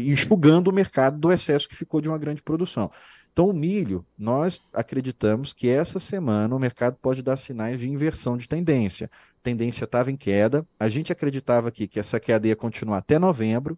enxugando 0.00 0.68
o 0.68 0.72
mercado 0.72 1.18
do 1.18 1.32
excesso 1.32 1.68
que 1.68 1.74
ficou 1.74 2.00
de 2.00 2.08
uma 2.08 2.16
grande 2.16 2.40
produção. 2.40 2.88
Então, 3.32 3.48
o 3.48 3.52
milho, 3.52 4.06
nós 4.16 4.62
acreditamos 4.72 5.52
que 5.52 5.68
essa 5.68 5.98
semana 5.98 6.54
o 6.54 6.58
mercado 6.60 6.96
pode 7.02 7.20
dar 7.20 7.36
sinais 7.36 7.80
de 7.80 7.90
inversão 7.90 8.36
de 8.36 8.48
tendência. 8.48 9.10
A 9.40 9.42
tendência 9.42 9.82
estava 9.82 10.08
em 10.08 10.16
queda, 10.16 10.64
a 10.78 10.88
gente 10.88 11.10
acreditava 11.10 11.66
aqui 11.66 11.88
que 11.88 11.98
essa 11.98 12.20
queda 12.20 12.46
ia 12.46 12.54
continuar 12.54 12.98
até 12.98 13.18
novembro, 13.18 13.76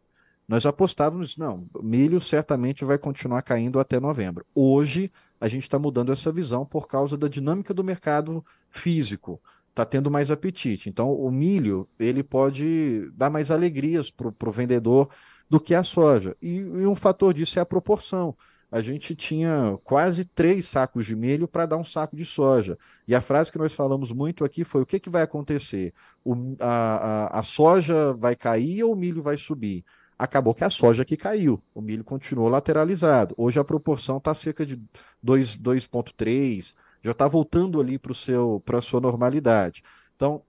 nós 0.49 0.65
apostávamos, 0.65 1.37
não, 1.37 1.67
milho 1.83 2.21
certamente 2.21 2.85
vai 2.85 2.99
continuar 2.99 3.43
caindo 3.43 3.81
até 3.81 3.99
novembro. 3.99 4.47
Hoje, 4.55 5.11
a 5.41 5.49
gente 5.49 5.65
está 5.65 5.79
mudando 5.79 6.13
essa 6.13 6.31
visão 6.31 6.65
por 6.65 6.87
causa 6.87 7.17
da 7.17 7.27
dinâmica 7.27 7.75
do 7.75 7.83
mercado 7.83 8.45
físico. 8.71 9.41
Está 9.71 9.85
tendo 9.85 10.11
mais 10.11 10.31
apetite. 10.31 10.89
Então, 10.89 11.13
o 11.13 11.31
milho 11.31 11.89
ele 11.99 12.23
pode 12.23 13.11
dar 13.13 13.29
mais 13.29 13.51
alegrias 13.51 14.11
para 14.11 14.29
o 14.29 14.53
vendedor 14.53 15.11
do 15.51 15.61
que 15.61 15.75
a 15.75 15.83
soja. 15.83 16.37
E, 16.41 16.57
e 16.57 16.87
um 16.87 16.95
fator 16.95 17.35
disso 17.35 17.59
é 17.59 17.63
a 17.63 17.67
proporção. 17.67 18.35
a 18.71 18.81
gente 18.81 19.15
tinha 19.15 19.79
quase 19.85 20.25
três 20.25 20.67
sacos 20.67 21.07
de 21.07 21.15
milho 21.15 21.47
para 21.47 21.67
dar 21.67 21.77
um 21.77 21.85
saco 21.85 22.17
de 22.17 22.25
soja. 22.25 22.79
E 23.07 23.15
a 23.15 23.21
frase 23.21 23.51
que 23.53 23.59
nós 23.59 23.73
falamos 23.73 24.13
muito 24.13 24.45
aqui 24.45 24.65
foi: 24.65 24.83
o 24.83 24.87
que, 24.87 25.01
que 25.01 25.11
vai 25.11 25.23
acontecer? 25.23 25.93
O, 26.25 26.57
a, 26.61 27.37
a, 27.37 27.41
a 27.41 27.43
soja 27.43 28.15
vai 28.15 28.35
cair 28.37 28.83
ou 28.83 28.93
o 28.93 28.97
milho 28.97 29.23
vai 29.23 29.37
subir? 29.37 29.85
Acabou 30.19 30.55
que 30.55 30.65
a 30.65 30.71
soja 30.71 31.05
que 31.05 31.17
caiu, 31.17 31.63
o 31.75 31.81
milho 31.81 32.03
continuou 32.03 32.49
lateralizado. 32.49 33.35
Hoje 33.37 33.61
a 33.61 33.65
proporção 33.65 34.17
está 34.17 34.35
cerca 34.35 34.65
de 34.65 34.81
2,3, 35.25 36.75
já 37.03 37.11
está 37.11 37.29
voltando 37.29 37.81
ali 37.81 37.99
para 37.99 38.79
a 38.79 38.83
sua 38.83 39.01
normalidade. 39.01 39.85
Então, 40.17 40.43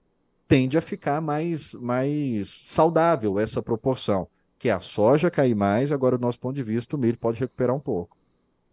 tende 0.46 0.78
a 0.78 0.80
ficar 0.80 1.20
mais, 1.20 1.74
mais 1.74 2.48
saudável 2.64 3.38
essa 3.38 3.62
proporção, 3.62 4.26
que 4.58 4.70
a 4.70 4.80
soja 4.80 5.30
cair 5.30 5.54
mais, 5.54 5.92
agora 5.92 6.16
do 6.16 6.22
nosso 6.22 6.40
ponto 6.40 6.56
de 6.56 6.62
vista 6.62 6.96
o 6.96 6.98
milho 6.98 7.18
pode 7.18 7.38
recuperar 7.38 7.76
um 7.76 7.80
pouco. 7.80 8.16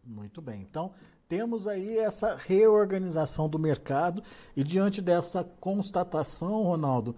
Muito 0.02 0.42
bem. 0.42 0.62
Então, 0.62 0.94
temos 1.28 1.68
aí 1.68 1.98
essa 1.98 2.38
reorganização 2.38 3.50
do 3.50 3.60
mercado 3.60 4.24
e 4.56 4.64
diante 4.64 5.02
dessa 5.02 5.44
constatação, 5.60 6.64
Ronaldo, 6.64 7.16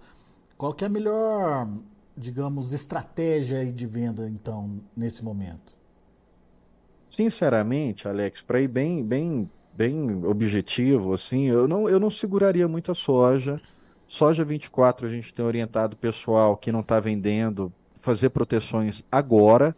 qual 0.56 0.74
que 0.74 0.82
é 0.82 0.88
a 0.88 0.90
melhor, 0.90 1.68
digamos, 2.18 2.72
estratégia 2.72 3.64
de 3.72 3.86
venda 3.86 4.28
então 4.28 4.80
nesse 4.96 5.24
momento? 5.24 5.76
Sinceramente, 7.08 8.06
Alex, 8.06 8.42
para 8.42 8.60
ir 8.60 8.68
bem, 8.68 9.02
bem, 9.02 9.50
bem 9.72 10.24
objetivo, 10.26 11.14
assim, 11.14 11.46
eu 11.46 11.66
não, 11.66 11.88
eu 11.88 11.98
não 11.98 12.10
seguraria 12.10 12.68
muito 12.68 12.92
a 12.92 12.94
soja. 12.94 13.60
Soja 14.06 14.44
24 14.44 15.06
a 15.06 15.08
gente 15.08 15.32
tem 15.32 15.44
orientado 15.44 15.94
o 15.94 15.98
pessoal 15.98 16.56
que 16.56 16.72
não 16.72 16.80
está 16.80 17.00
vendendo 17.00 17.72
fazer 18.00 18.30
proteções 18.30 19.02
agora 19.10 19.74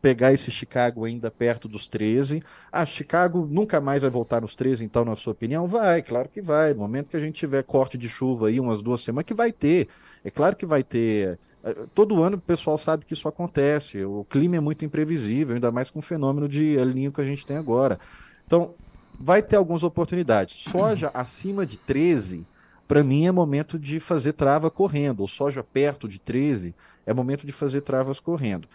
pegar 0.00 0.32
esse 0.32 0.50
Chicago 0.50 1.04
ainda 1.04 1.30
perto 1.30 1.68
dos 1.68 1.88
13. 1.88 2.42
Ah, 2.70 2.86
Chicago 2.86 3.46
nunca 3.50 3.80
mais 3.80 4.02
vai 4.02 4.10
voltar 4.10 4.40
nos 4.40 4.54
13, 4.54 4.84
então, 4.84 5.04
na 5.04 5.16
sua 5.16 5.32
opinião? 5.32 5.66
Vai, 5.66 6.02
claro 6.02 6.28
que 6.28 6.40
vai. 6.40 6.72
No 6.72 6.80
momento 6.80 7.10
que 7.10 7.16
a 7.16 7.20
gente 7.20 7.34
tiver 7.34 7.62
corte 7.62 7.98
de 7.98 8.08
chuva 8.08 8.48
aí, 8.48 8.60
umas 8.60 8.82
duas 8.82 9.00
semanas, 9.00 9.26
que 9.26 9.34
vai 9.34 9.52
ter. 9.52 9.88
É 10.28 10.30
claro 10.30 10.54
que 10.54 10.66
vai 10.66 10.84
ter. 10.84 11.38
Eh, 11.64 11.86
todo 11.94 12.22
ano 12.22 12.36
o 12.36 12.40
pessoal 12.40 12.76
sabe 12.76 13.06
que 13.06 13.14
isso 13.14 13.26
acontece. 13.26 14.04
O 14.04 14.26
clima 14.28 14.56
é 14.56 14.60
muito 14.60 14.84
imprevisível, 14.84 15.54
ainda 15.54 15.72
mais 15.72 15.90
com 15.90 16.00
o 16.00 16.02
fenômeno 16.02 16.46
de 16.46 16.76
Niño 16.94 17.10
que 17.10 17.20
a 17.22 17.24
gente 17.24 17.46
tem 17.46 17.56
agora. 17.56 17.98
Então, 18.46 18.74
vai 19.18 19.42
ter 19.42 19.56
algumas 19.56 19.82
oportunidades. 19.82 20.54
Soja 20.70 21.10
acima 21.14 21.64
de 21.64 21.78
13, 21.78 22.46
para 22.86 23.02
mim 23.02 23.26
é 23.26 23.32
momento 23.32 23.78
de 23.78 23.98
fazer 24.00 24.34
trava 24.34 24.70
correndo. 24.70 25.20
Ou 25.20 25.28
soja 25.28 25.64
perto 25.64 26.06
de 26.06 26.18
13, 26.18 26.74
é 27.06 27.14
momento 27.14 27.46
de 27.46 27.52
fazer 27.52 27.80
travas 27.80 28.20
correndo. 28.20 28.68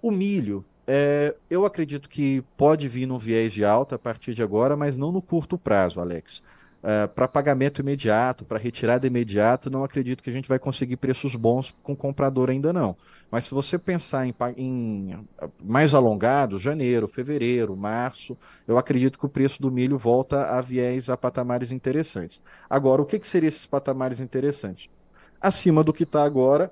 O 0.00 0.10
milho, 0.10 0.64
é, 0.86 1.34
eu 1.50 1.66
acredito 1.66 2.08
que 2.08 2.42
pode 2.56 2.88
vir 2.88 3.04
num 3.04 3.18
viés 3.18 3.52
de 3.52 3.66
alta 3.66 3.96
a 3.96 3.98
partir 3.98 4.32
de 4.32 4.42
agora, 4.42 4.78
mas 4.78 4.96
não 4.96 5.12
no 5.12 5.20
curto 5.20 5.58
prazo, 5.58 6.00
Alex. 6.00 6.42
É, 6.88 7.08
para 7.08 7.26
pagamento 7.26 7.80
imediato, 7.80 8.44
para 8.44 8.60
retirada 8.60 9.08
imediata, 9.08 9.68
não 9.68 9.82
acredito 9.82 10.22
que 10.22 10.30
a 10.30 10.32
gente 10.32 10.48
vai 10.48 10.56
conseguir 10.56 10.96
preços 10.96 11.34
bons 11.34 11.74
com 11.82 11.94
o 11.94 11.96
comprador 11.96 12.48
ainda 12.48 12.72
não. 12.72 12.96
Mas 13.28 13.46
se 13.46 13.50
você 13.50 13.76
pensar 13.76 14.24
em, 14.24 14.32
em 14.56 15.26
mais 15.60 15.94
alongado, 15.94 16.60
janeiro, 16.60 17.08
fevereiro, 17.08 17.76
março, 17.76 18.38
eu 18.68 18.78
acredito 18.78 19.18
que 19.18 19.26
o 19.26 19.28
preço 19.28 19.60
do 19.60 19.68
milho 19.68 19.98
volta 19.98 20.44
a 20.44 20.60
viés 20.60 21.10
a 21.10 21.16
patamares 21.16 21.72
interessantes. 21.72 22.40
Agora, 22.70 23.02
o 23.02 23.04
que, 23.04 23.18
que 23.18 23.26
seriam 23.26 23.48
esses 23.48 23.66
patamares 23.66 24.20
interessantes? 24.20 24.88
Acima 25.40 25.82
do 25.82 25.92
que 25.92 26.04
está 26.04 26.22
agora, 26.22 26.70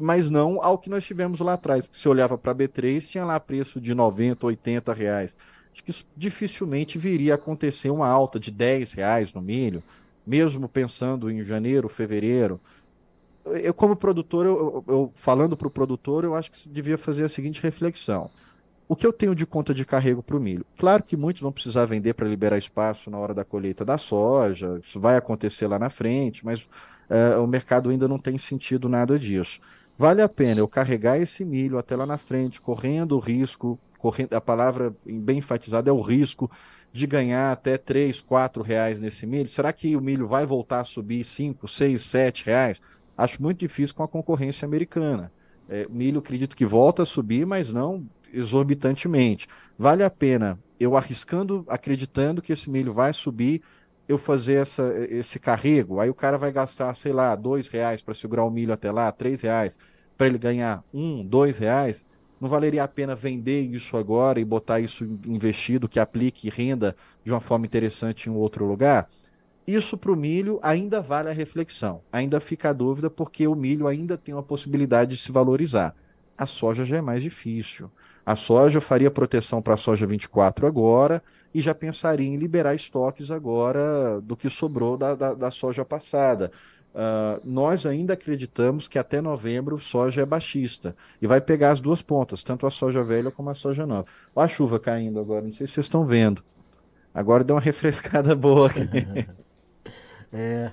mas 0.00 0.30
não 0.30 0.62
ao 0.62 0.78
que 0.78 0.88
nós 0.88 1.04
tivemos 1.04 1.40
lá 1.40 1.52
atrás. 1.52 1.90
Se 1.92 2.08
olhava 2.08 2.38
para 2.38 2.52
a 2.52 2.54
B3, 2.54 3.06
tinha 3.06 3.24
lá 3.26 3.38
preço 3.38 3.78
de 3.78 3.94
90, 3.94 4.46
80 4.46 4.94
reais. 4.94 5.36
Acho 5.74 5.82
que 5.82 5.90
isso 5.90 6.06
dificilmente 6.16 6.96
viria 6.96 7.32
a 7.32 7.34
acontecer 7.34 7.90
uma 7.90 8.06
alta 8.06 8.38
de 8.38 8.52
10 8.52 8.92
reais 8.92 9.32
no 9.32 9.42
milho, 9.42 9.82
mesmo 10.24 10.68
pensando 10.68 11.28
em 11.28 11.42
janeiro, 11.44 11.88
fevereiro. 11.88 12.60
Eu, 13.44 13.74
como 13.74 13.96
produtor, 13.96 14.46
eu, 14.46 14.84
eu 14.86 15.12
falando 15.16 15.56
para 15.56 15.66
o 15.66 15.70
produtor, 15.70 16.22
eu 16.22 16.36
acho 16.36 16.52
que 16.52 16.68
devia 16.68 16.96
fazer 16.96 17.24
a 17.24 17.28
seguinte 17.28 17.60
reflexão. 17.60 18.30
O 18.86 18.94
que 18.94 19.04
eu 19.04 19.12
tenho 19.12 19.34
de 19.34 19.44
conta 19.44 19.74
de 19.74 19.84
carrego 19.84 20.22
para 20.22 20.36
o 20.36 20.40
milho? 20.40 20.64
Claro 20.78 21.02
que 21.02 21.16
muitos 21.16 21.42
vão 21.42 21.50
precisar 21.50 21.86
vender 21.86 22.14
para 22.14 22.28
liberar 22.28 22.56
espaço 22.56 23.10
na 23.10 23.18
hora 23.18 23.34
da 23.34 23.44
colheita 23.44 23.84
da 23.84 23.98
soja, 23.98 24.80
isso 24.82 25.00
vai 25.00 25.16
acontecer 25.16 25.66
lá 25.66 25.78
na 25.78 25.90
frente, 25.90 26.44
mas 26.44 26.60
uh, 26.60 27.42
o 27.42 27.48
mercado 27.48 27.90
ainda 27.90 28.06
não 28.06 28.18
tem 28.18 28.38
sentido 28.38 28.88
nada 28.88 29.18
disso. 29.18 29.58
Vale 29.98 30.22
a 30.22 30.28
pena 30.28 30.60
eu 30.60 30.68
carregar 30.68 31.18
esse 31.18 31.44
milho 31.44 31.78
até 31.78 31.96
lá 31.96 32.06
na 32.06 32.18
frente, 32.18 32.60
correndo 32.60 33.16
o 33.16 33.18
risco, 33.18 33.78
a 34.30 34.40
palavra 34.40 34.94
bem 35.04 35.38
enfatizada 35.38 35.90
é 35.90 35.92
o 35.92 36.00
risco 36.00 36.50
de 36.92 37.06
ganhar 37.06 37.52
até 37.52 37.76
3, 37.76 38.20
4 38.20 38.62
reais 38.62 39.00
nesse 39.00 39.26
milho. 39.26 39.48
Será 39.48 39.72
que 39.72 39.96
o 39.96 40.00
milho 40.00 40.28
vai 40.28 40.46
voltar 40.46 40.80
a 40.80 40.84
subir 40.84 41.24
5, 41.24 41.66
6, 41.66 42.02
7 42.02 42.46
reais? 42.46 42.80
Acho 43.16 43.42
muito 43.42 43.58
difícil 43.58 43.94
com 43.94 44.02
a 44.02 44.08
concorrência 44.08 44.66
americana. 44.66 45.32
É, 45.68 45.86
milho 45.88 46.18
acredito 46.18 46.56
que 46.56 46.66
volta 46.66 47.02
a 47.02 47.06
subir, 47.06 47.46
mas 47.46 47.72
não 47.72 48.06
exorbitantemente. 48.32 49.48
Vale 49.78 50.02
a 50.02 50.10
pena 50.10 50.58
eu 50.78 50.96
arriscando, 50.96 51.64
acreditando 51.68 52.42
que 52.42 52.52
esse 52.52 52.68
milho 52.68 52.92
vai 52.92 53.12
subir, 53.12 53.62
eu 54.06 54.18
fazer 54.18 54.54
essa, 54.54 54.92
esse 55.08 55.38
carrego, 55.38 55.98
aí 55.98 56.10
o 56.10 56.14
cara 56.14 56.36
vai 56.36 56.52
gastar, 56.52 56.94
sei 56.94 57.12
lá, 57.12 57.34
dois 57.34 57.68
reais 57.68 58.02
para 58.02 58.12
segurar 58.12 58.44
o 58.44 58.50
milho 58.50 58.72
até 58.72 58.92
lá, 58.92 59.10
três 59.10 59.40
reais, 59.42 59.78
para 60.16 60.26
ele 60.26 60.38
ganhar 60.38 60.84
um, 60.92 61.24
dois 61.24 61.58
reais, 61.58 62.04
não 62.44 62.50
valeria 62.50 62.84
a 62.84 62.88
pena 62.88 63.16
vender 63.16 63.62
isso 63.62 63.96
agora 63.96 64.38
e 64.38 64.44
botar 64.44 64.78
isso 64.78 65.02
investido 65.26 65.88
que 65.88 65.98
aplique 65.98 66.50
renda 66.50 66.94
de 67.24 67.32
uma 67.32 67.40
forma 67.40 67.64
interessante 67.64 68.28
em 68.28 68.32
outro 68.32 68.66
lugar? 68.66 69.08
Isso 69.66 69.96
para 69.96 70.12
o 70.12 70.16
milho 70.16 70.60
ainda 70.62 71.00
vale 71.00 71.30
a 71.30 71.32
reflexão, 71.32 72.02
ainda 72.12 72.38
fica 72.40 72.68
a 72.68 72.72
dúvida 72.74 73.08
porque 73.08 73.48
o 73.48 73.54
milho 73.54 73.86
ainda 73.86 74.18
tem 74.18 74.34
uma 74.34 74.42
possibilidade 74.42 75.12
de 75.12 75.22
se 75.22 75.32
valorizar. 75.32 75.96
A 76.36 76.44
soja 76.44 76.84
já 76.84 76.98
é 76.98 77.00
mais 77.00 77.22
difícil. 77.22 77.90
A 78.26 78.36
soja 78.36 78.78
faria 78.78 79.10
proteção 79.10 79.62
para 79.62 79.72
a 79.72 79.78
soja 79.78 80.06
24 80.06 80.66
agora, 80.66 81.22
e 81.54 81.62
já 81.62 81.74
pensaria 81.74 82.26
em 82.26 82.36
liberar 82.36 82.74
estoques 82.74 83.30
agora 83.30 84.20
do 84.20 84.36
que 84.36 84.50
sobrou 84.50 84.98
da, 84.98 85.14
da, 85.14 85.34
da 85.34 85.50
soja 85.50 85.84
passada. 85.84 86.50
Uh, 86.94 87.40
nós 87.44 87.84
ainda 87.86 88.14
acreditamos 88.14 88.86
que 88.86 89.00
até 89.00 89.20
novembro 89.20 89.80
soja 89.80 90.22
é 90.22 90.26
baixista 90.26 90.94
e 91.20 91.26
vai 91.26 91.40
pegar 91.40 91.72
as 91.72 91.80
duas 91.80 92.00
pontas, 92.00 92.44
tanto 92.44 92.68
a 92.68 92.70
soja 92.70 93.02
velha 93.02 93.32
como 93.32 93.50
a 93.50 93.54
soja 93.54 93.84
nova. 93.84 94.06
Olha 94.34 94.44
a 94.44 94.48
chuva 94.48 94.78
caindo 94.78 95.18
agora, 95.18 95.42
não 95.44 95.52
sei 95.52 95.66
se 95.66 95.74
vocês 95.74 95.86
estão 95.86 96.04
vendo. 96.04 96.44
Agora 97.12 97.42
deu 97.42 97.56
uma 97.56 97.62
refrescada 97.62 98.36
boa 98.36 98.68
aqui. 98.68 98.80
é, 100.32 100.70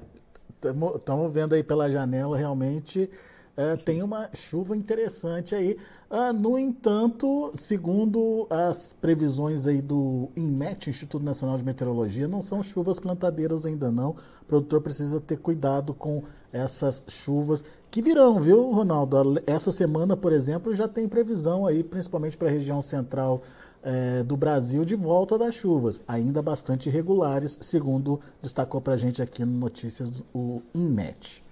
estamos 0.95 1.33
vendo 1.33 1.55
aí 1.55 1.63
pela 1.63 1.89
janela 1.89 2.37
realmente 2.37 3.09
é, 3.55 3.75
tem 3.75 4.01
uma 4.01 4.29
chuva 4.33 4.75
interessante 4.75 5.53
aí. 5.53 5.77
Ah, 6.09 6.33
no 6.33 6.57
entanto, 6.57 7.51
segundo 7.57 8.47
as 8.49 8.93
previsões 8.93 9.67
aí 9.67 9.81
do 9.81 10.29
INMET, 10.35 10.89
Instituto 10.89 11.23
Nacional 11.23 11.57
de 11.57 11.63
Meteorologia, 11.63 12.27
não 12.27 12.43
são 12.43 12.61
chuvas 12.61 12.99
plantadeiras 12.99 13.65
ainda 13.65 13.91
não. 13.91 14.11
O 14.41 14.45
produtor 14.45 14.81
precisa 14.81 15.21
ter 15.21 15.37
cuidado 15.37 15.93
com 15.93 16.23
essas 16.51 17.03
chuvas 17.07 17.63
que 17.89 18.01
virão, 18.01 18.39
viu, 18.39 18.71
Ronaldo? 18.71 19.41
Essa 19.45 19.71
semana, 19.71 20.15
por 20.15 20.31
exemplo, 20.31 20.73
já 20.73 20.87
tem 20.87 21.07
previsão 21.07 21.65
aí, 21.65 21.83
principalmente 21.83 22.37
para 22.37 22.47
a 22.47 22.51
região 22.51 22.81
central 22.81 23.41
é, 23.83 24.23
do 24.23 24.37
Brasil, 24.37 24.85
de 24.85 24.95
volta 24.95 25.37
das 25.37 25.55
chuvas, 25.55 26.01
ainda 26.07 26.41
bastante 26.41 26.87
irregulares, 26.89 27.57
segundo 27.61 28.19
destacou 28.41 28.79
para 28.79 28.93
a 28.93 28.97
gente 28.97 29.21
aqui 29.21 29.43
no 29.43 29.57
Notícias 29.57 30.23
o 30.33 30.61
INMET 30.73 31.43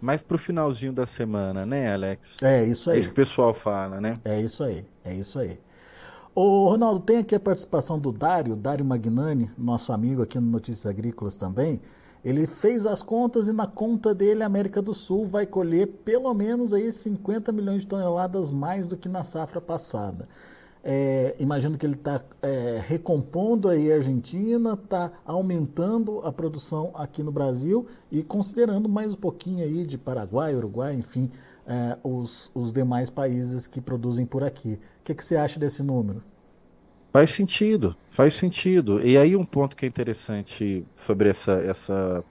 mais 0.00 0.22
pro 0.22 0.38
finalzinho 0.38 0.92
da 0.92 1.06
semana, 1.06 1.66
né, 1.66 1.92
Alex? 1.92 2.36
É 2.42 2.64
isso 2.64 2.90
aí. 2.90 2.96
É 2.96 3.00
isso 3.00 3.08
que 3.08 3.12
o 3.12 3.16
pessoal 3.16 3.54
fala, 3.54 4.00
né? 4.00 4.18
É 4.24 4.40
isso 4.40 4.64
aí, 4.64 4.84
é 5.04 5.14
isso 5.14 5.38
aí. 5.38 5.58
Ô, 6.34 6.68
Ronaldo, 6.68 7.00
tem 7.00 7.18
aqui 7.18 7.34
a 7.34 7.40
participação 7.40 7.98
do 7.98 8.12
Dário, 8.12 8.54
Dário 8.54 8.84
Magnani, 8.84 9.50
nosso 9.58 9.92
amigo 9.92 10.22
aqui 10.22 10.38
no 10.38 10.46
Notícias 10.46 10.86
Agrícolas 10.86 11.36
também. 11.36 11.80
Ele 12.24 12.46
fez 12.46 12.86
as 12.86 13.02
contas 13.02 13.48
e 13.48 13.52
na 13.52 13.66
conta 13.66 14.14
dele 14.14 14.42
a 14.42 14.46
América 14.46 14.80
do 14.82 14.92
Sul 14.92 15.24
vai 15.24 15.46
colher 15.46 15.86
pelo 16.04 16.32
menos 16.34 16.72
aí 16.72 16.92
50 16.92 17.50
milhões 17.50 17.80
de 17.80 17.86
toneladas 17.86 18.50
mais 18.50 18.86
do 18.86 18.96
que 18.96 19.08
na 19.08 19.24
safra 19.24 19.60
passada. 19.60 20.28
É, 20.82 21.36
imagino 21.38 21.76
que 21.76 21.84
ele 21.84 21.94
está 21.94 22.22
é, 22.40 22.82
recompondo 22.86 23.68
aí 23.68 23.92
a 23.92 23.96
Argentina, 23.96 24.72
está 24.72 25.12
aumentando 25.26 26.20
a 26.20 26.32
produção 26.32 26.90
aqui 26.94 27.22
no 27.22 27.30
Brasil 27.30 27.86
e 28.10 28.22
considerando 28.22 28.88
mais 28.88 29.12
um 29.12 29.18
pouquinho 29.18 29.62
aí 29.62 29.84
de 29.84 29.98
Paraguai, 29.98 30.54
Uruguai, 30.54 30.94
enfim, 30.94 31.30
é, 31.66 31.98
os, 32.02 32.50
os 32.54 32.72
demais 32.72 33.10
países 33.10 33.66
que 33.66 33.80
produzem 33.80 34.24
por 34.24 34.42
aqui. 34.42 34.78
O 35.00 35.04
que, 35.04 35.14
que 35.14 35.22
você 35.22 35.36
acha 35.36 35.60
desse 35.60 35.82
número? 35.82 36.22
Faz 37.12 37.30
sentido, 37.30 37.94
faz 38.08 38.34
sentido. 38.34 39.04
E 39.04 39.18
aí 39.18 39.36
um 39.36 39.44
ponto 39.44 39.76
que 39.76 39.84
é 39.84 39.88
interessante 39.88 40.86
sobre 40.94 41.28
essa, 41.28 41.52
essa 41.54 42.24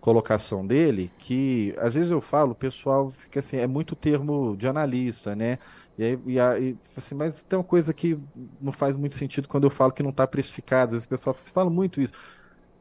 colocação 0.00 0.66
dele, 0.66 1.10
que 1.18 1.74
às 1.78 1.94
vezes 1.94 2.10
eu 2.10 2.20
falo, 2.20 2.52
o 2.52 2.54
pessoal 2.54 3.10
fica 3.16 3.40
assim, 3.40 3.56
é 3.56 3.66
muito 3.66 3.96
termo 3.96 4.54
de 4.58 4.66
analista, 4.66 5.34
né? 5.34 5.58
E 5.96 6.04
aí, 6.04 6.18
e 6.26 6.40
aí 6.40 6.76
assim, 6.96 7.14
mas 7.14 7.42
tem 7.42 7.58
uma 7.58 7.64
coisa 7.64 7.94
que 7.94 8.18
não 8.60 8.72
faz 8.72 8.96
muito 8.96 9.14
sentido 9.14 9.48
quando 9.48 9.64
eu 9.64 9.70
falo 9.70 9.92
que 9.92 10.02
não 10.02 10.10
está 10.10 10.26
precificado. 10.26 10.88
Às 10.88 10.92
vezes 10.92 11.06
o 11.06 11.08
pessoal 11.08 11.34
fala 11.34 11.70
muito 11.70 12.00
isso. 12.00 12.12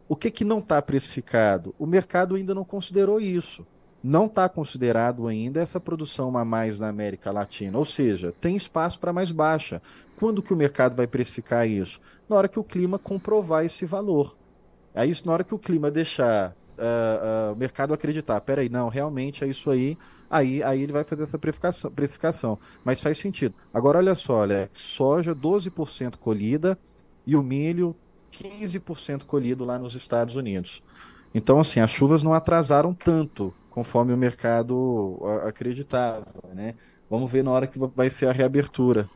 O 0.08 0.16
que, 0.16 0.30
que 0.30 0.44
não 0.44 0.60
está 0.60 0.82
precificado? 0.82 1.74
O 1.80 1.86
mercado 1.86 2.36
ainda 2.36 2.54
não 2.54 2.66
considerou 2.66 3.20
isso. 3.20 3.66
Não 4.04 4.26
está 4.26 4.50
considerado 4.50 5.28
ainda 5.28 5.62
essa 5.62 5.80
produção 5.80 6.36
a 6.38 6.44
mais 6.44 6.78
na 6.78 6.90
América 6.90 7.32
Latina. 7.32 7.78
Ou 7.78 7.86
seja, 7.86 8.34
tem 8.42 8.56
espaço 8.56 9.00
para 9.00 9.14
mais 9.14 9.32
baixa. 9.32 9.82
Quando 10.18 10.42
que 10.42 10.54
o 10.54 10.58
mercado 10.58 10.96
vai 10.96 11.08
precificar 11.08 11.68
isso? 11.68 12.02
Na 12.28 12.36
hora 12.36 12.50
que 12.50 12.60
o 12.60 12.64
clima 12.64 13.00
comprovar 13.00 13.64
esse 13.64 13.86
valor. 13.86 14.36
É 14.94 15.06
isso, 15.06 15.26
na 15.26 15.34
hora 15.34 15.44
que 15.44 15.56
o 15.56 15.60
clima 15.60 15.90
deixar 15.90 16.56
uh, 16.78 17.50
uh, 17.50 17.54
o 17.54 17.56
mercado 17.56 17.94
acreditar, 17.94 18.40
peraí, 18.42 18.70
não, 18.70 18.90
realmente 18.90 19.44
é 19.44 19.48
isso 19.48 19.72
aí, 19.72 19.98
aí, 20.34 20.64
aí 20.64 20.82
ele 20.82 20.92
vai 20.92 21.04
fazer 21.04 21.24
essa 21.24 21.38
precificação, 21.38 21.92
precificação. 21.92 22.60
Mas 22.84 23.02
faz 23.02 23.18
sentido. 23.18 23.54
Agora, 23.74 24.00
olha 24.00 24.16
só, 24.16 24.38
olha, 24.38 24.70
soja 24.74 25.36
12% 25.36 26.18
colhida 26.18 26.78
e 27.26 27.36
o 27.36 27.44
milho 27.44 27.96
15% 28.32 29.26
colhido 29.26 29.64
lá 29.64 29.78
nos 29.78 29.94
Estados 29.94 30.36
Unidos. 30.36 30.84
Então, 31.34 31.60
assim, 31.60 31.80
as 31.80 31.92
chuvas 31.92 32.24
não 32.24 32.34
atrasaram 32.34 32.94
tanto 32.94 33.54
conforme 33.70 34.14
o 34.14 34.18
mercado 34.18 35.20
acreditava, 35.44 36.28
né? 36.54 36.76
Vamos 37.10 37.32
ver 37.32 37.44
na 37.44 37.52
hora 37.52 37.68
que 37.68 37.80
vai 37.80 38.10
ser 38.10 38.28
a 38.28 38.32
reabertura. 38.32 39.10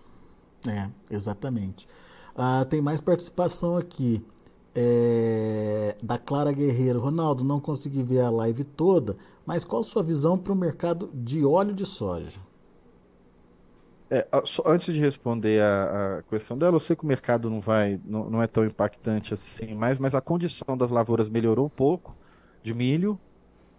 É, 0.68 0.90
exatamente. 1.12 1.88
Ah, 2.36 2.66
tem 2.70 2.82
mais 2.82 3.02
participação 3.02 3.78
aqui 3.78 4.24
é, 4.76 5.96
da 6.02 6.18
Clara 6.20 6.52
Guerreiro. 6.52 7.00
Ronaldo, 7.00 7.44
não 7.44 7.60
consegui 7.60 8.04
ver 8.04 8.22
a 8.22 8.30
live 8.30 8.64
toda, 8.64 9.18
mas 9.48 9.64
qual 9.64 9.82
sua 9.82 10.04
visão 10.04 10.38
para 10.38 10.52
o 10.52 10.56
mercado 10.56 11.10
de 11.14 11.46
óleo 11.46 11.74
de 11.74 11.86
soja? 11.86 12.42
É, 14.12 14.28
antes 14.66 14.94
de 14.94 15.00
responder 15.00 15.62
a, 15.62 16.18
a, 16.18 16.24
questão 16.24 16.58
dela, 16.58 16.76
eu 16.76 16.80
sei 16.82 16.98
que 16.98 17.06
o 17.06 17.08
mercado 17.08 17.50
não 17.50 17.62
vai, 17.62 18.00
não, 18.06 18.30
não 18.30 18.44
é 18.44 18.48
tão 18.48 18.66
impactante 18.66 19.34
assim, 19.34 19.74
mas, 19.74 20.00
mas 20.00 20.14
a 20.14 20.20
condição 20.20 20.76
das 20.78 20.92
lavouras 20.92 21.30
melhorou 21.30 21.66
um 21.66 21.70
pouco 21.70 22.14
de 22.62 22.74
milho, 22.74 23.18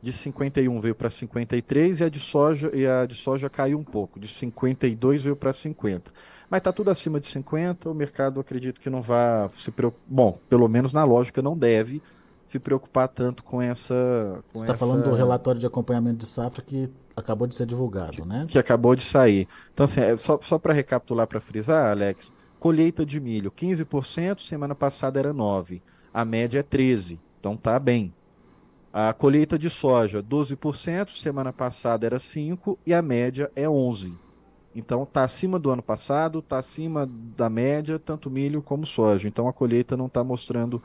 de 0.03 0.11
51 0.11 0.81
veio 0.81 0.95
para 0.95 1.11
53 1.11 2.01
e 2.01 2.05
a 2.05 2.09
de 2.09 2.21
soja 2.21 2.71
e 2.75 2.87
a 2.87 3.05
de 3.05 3.15
soja 3.15 3.51
caiu 3.51 3.79
um 3.79 3.85
pouco, 3.85 4.19
de 4.19 4.29
52 4.29 5.21
veio 5.21 5.37
para 5.37 5.53
50. 5.53 6.11
Mas 6.49 6.59
está 6.59 6.73
tudo 6.73 6.91
acima 6.91 7.21
de 7.21 7.27
50, 7.29 7.91
o 7.91 7.95
mercado 7.95 8.41
acredito 8.41 8.81
que 8.81 8.89
não 8.89 9.03
vai 9.03 9.51
se 9.55 9.71
preocupar. 9.71 10.07
Bom, 10.09 10.39
pelo 10.49 10.67
menos 10.67 10.95
na 10.95 11.05
lógica 11.05 11.43
não 11.43 11.57
deve 11.57 12.03
se 12.49 12.59
preocupar 12.59 13.09
tanto 13.09 13.45
com 13.45 13.61
essa. 13.61 14.43
Com 14.51 14.61
Você 14.61 14.65
está 14.65 14.73
essa... 14.73 14.79
falando 14.79 15.05
do 15.05 15.13
relatório 15.13 15.61
de 15.61 15.67
acompanhamento 15.67 16.21
de 16.21 16.27
safra 16.27 16.63
que 16.63 16.91
acabou 17.15 17.47
de 17.47 17.55
ser 17.55 17.67
divulgado, 17.67 18.13
que, 18.13 18.27
né? 18.27 18.47
Que 18.49 18.59
acabou 18.59 18.97
de 18.97 19.05
sair. 19.05 19.47
Então, 19.75 19.85
assim, 19.85 20.01
é 20.01 20.17
só, 20.17 20.39
só 20.41 20.59
para 20.59 20.73
recapitular, 20.73 21.27
para 21.27 21.43
frisar, 21.43 21.91
Alex, 21.91 22.33
colheita 22.59 23.05
de 23.05 23.21
milho, 23.21 23.51
15%, 23.51 24.41
semana 24.41 24.75
passada 24.75 25.19
era 25.19 25.35
9%, 25.35 25.83
a 26.15 26.25
média 26.25 26.61
é 26.61 26.63
13%, 26.63 27.19
então 27.39 27.55
tá 27.55 27.79
bem. 27.79 28.15
A 28.91 29.13
colheita 29.13 29.59
de 29.59 29.69
soja, 29.69 30.23
12%, 30.23 31.11
semana 31.21 31.53
passada 31.53 32.07
era 32.07 32.17
5% 32.17 32.79
e 32.87 32.95
a 32.95 33.03
média 33.03 33.53
é 33.55 33.67
11%. 33.67 34.15
Então 34.75 35.03
está 35.03 35.23
acima 35.23 35.59
do 35.59 35.71
ano 35.71 35.83
passado, 35.83 36.39
está 36.39 36.57
acima 36.59 37.07
da 37.37 37.51
média, 37.51 37.99
tanto 37.99 38.31
milho 38.31 38.63
como 38.63 38.87
soja. 38.87 39.29
Então 39.29 39.47
a 39.47 39.53
colheita 39.53 39.99
não 39.99 40.07
está 40.07 40.25
mostrando 40.25 40.83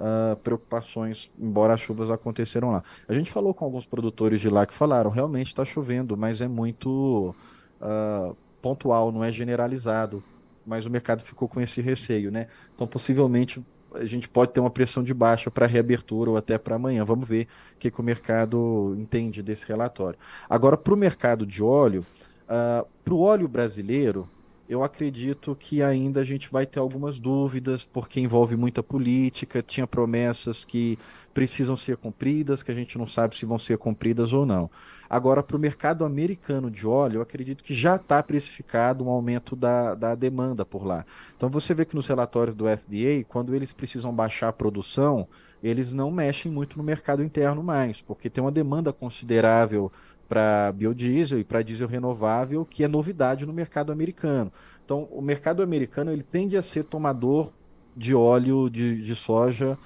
uh, 0.00 0.36
preocupações, 0.36 1.30
embora 1.38 1.74
as 1.74 1.80
chuvas 1.80 2.10
aconteceram 2.10 2.70
lá. 2.70 2.82
A 3.08 3.14
gente 3.14 3.30
falou 3.30 3.52
com 3.54 3.64
alguns 3.64 3.86
produtores 3.86 4.40
de 4.40 4.48
lá 4.48 4.66
que 4.66 4.74
falaram, 4.74 5.10
realmente 5.10 5.48
está 5.48 5.64
chovendo, 5.64 6.16
mas 6.16 6.40
é 6.40 6.48
muito 6.48 7.34
uh, 7.80 8.36
pontual, 8.60 9.12
não 9.12 9.22
é 9.22 9.32
generalizado. 9.32 10.22
Mas 10.66 10.84
o 10.84 10.90
mercado 10.90 11.22
ficou 11.22 11.48
com 11.48 11.60
esse 11.60 11.80
receio, 11.80 12.30
né? 12.30 12.48
Então 12.74 12.86
possivelmente 12.86 13.64
a 13.94 14.04
gente 14.04 14.28
pode 14.28 14.52
ter 14.52 14.60
uma 14.60 14.70
pressão 14.70 15.02
de 15.02 15.14
baixa 15.14 15.50
para 15.50 15.66
reabertura 15.66 16.30
ou 16.30 16.36
até 16.36 16.58
para 16.58 16.76
amanhã. 16.76 17.04
Vamos 17.04 17.26
ver 17.26 17.46
o 17.74 17.78
que, 17.78 17.90
que 17.90 18.00
o 18.00 18.04
mercado 18.04 18.94
entende 18.98 19.42
desse 19.42 19.64
relatório. 19.66 20.18
Agora, 20.50 20.76
para 20.76 20.92
o 20.92 20.96
mercado 20.96 21.46
de 21.46 21.62
óleo, 21.62 22.00
uh, 22.00 22.04
ah, 22.48 22.84
para 23.04 23.14
o 23.14 23.20
óleo 23.20 23.48
brasileiro, 23.48 24.28
eu 24.68 24.82
acredito 24.82 25.56
que 25.58 25.82
ainda 25.82 26.20
a 26.20 26.24
gente 26.24 26.50
vai 26.50 26.66
ter 26.66 26.78
algumas 26.78 27.18
dúvidas, 27.18 27.84
porque 27.84 28.20
envolve 28.20 28.56
muita 28.56 28.82
política, 28.82 29.62
tinha 29.62 29.86
promessas 29.86 30.64
que 30.64 30.98
precisam 31.32 31.76
ser 31.76 31.96
cumpridas, 31.96 32.62
que 32.62 32.70
a 32.70 32.74
gente 32.74 32.96
não 32.96 33.06
sabe 33.06 33.36
se 33.36 33.44
vão 33.44 33.58
ser 33.58 33.78
cumpridas 33.78 34.32
ou 34.32 34.46
não. 34.46 34.70
Agora, 35.08 35.42
para 35.42 35.56
o 35.56 35.60
mercado 35.60 36.04
americano 36.04 36.70
de 36.70 36.86
óleo, 36.86 37.18
eu 37.18 37.22
acredito 37.22 37.62
que 37.62 37.74
já 37.74 37.96
está 37.96 38.22
precificado 38.22 39.04
um 39.04 39.08
aumento 39.08 39.54
da, 39.54 39.94
da 39.94 40.14
demanda 40.14 40.64
por 40.64 40.84
lá. 40.84 41.04
Então, 41.36 41.48
você 41.48 41.72
vê 41.72 41.84
que 41.84 41.94
nos 41.94 42.08
relatórios 42.08 42.54
do 42.54 42.64
FDA, 42.64 43.24
quando 43.28 43.54
eles 43.54 43.72
precisam 43.72 44.12
baixar 44.12 44.48
a 44.48 44.52
produção, 44.52 45.28
eles 45.62 45.92
não 45.92 46.10
mexem 46.10 46.50
muito 46.50 46.76
no 46.76 46.82
mercado 46.82 47.22
interno 47.22 47.62
mais, 47.62 48.00
porque 48.00 48.28
tem 48.28 48.42
uma 48.42 48.52
demanda 48.52 48.92
considerável 48.92 49.92
para 50.28 50.72
biodiesel 50.72 51.38
e 51.38 51.44
para 51.44 51.62
diesel 51.62 51.88
renovável, 51.88 52.64
que 52.64 52.84
é 52.84 52.88
novidade 52.88 53.46
no 53.46 53.52
mercado 53.52 53.92
americano. 53.92 54.52
Então, 54.84 55.08
o 55.10 55.20
mercado 55.20 55.62
americano 55.62 56.12
ele 56.12 56.22
tende 56.22 56.56
a 56.56 56.62
ser 56.62 56.84
tomador 56.84 57.52
de 57.96 58.14
óleo 58.14 58.68
de, 58.68 59.02
de 59.02 59.14
soja 59.14 59.78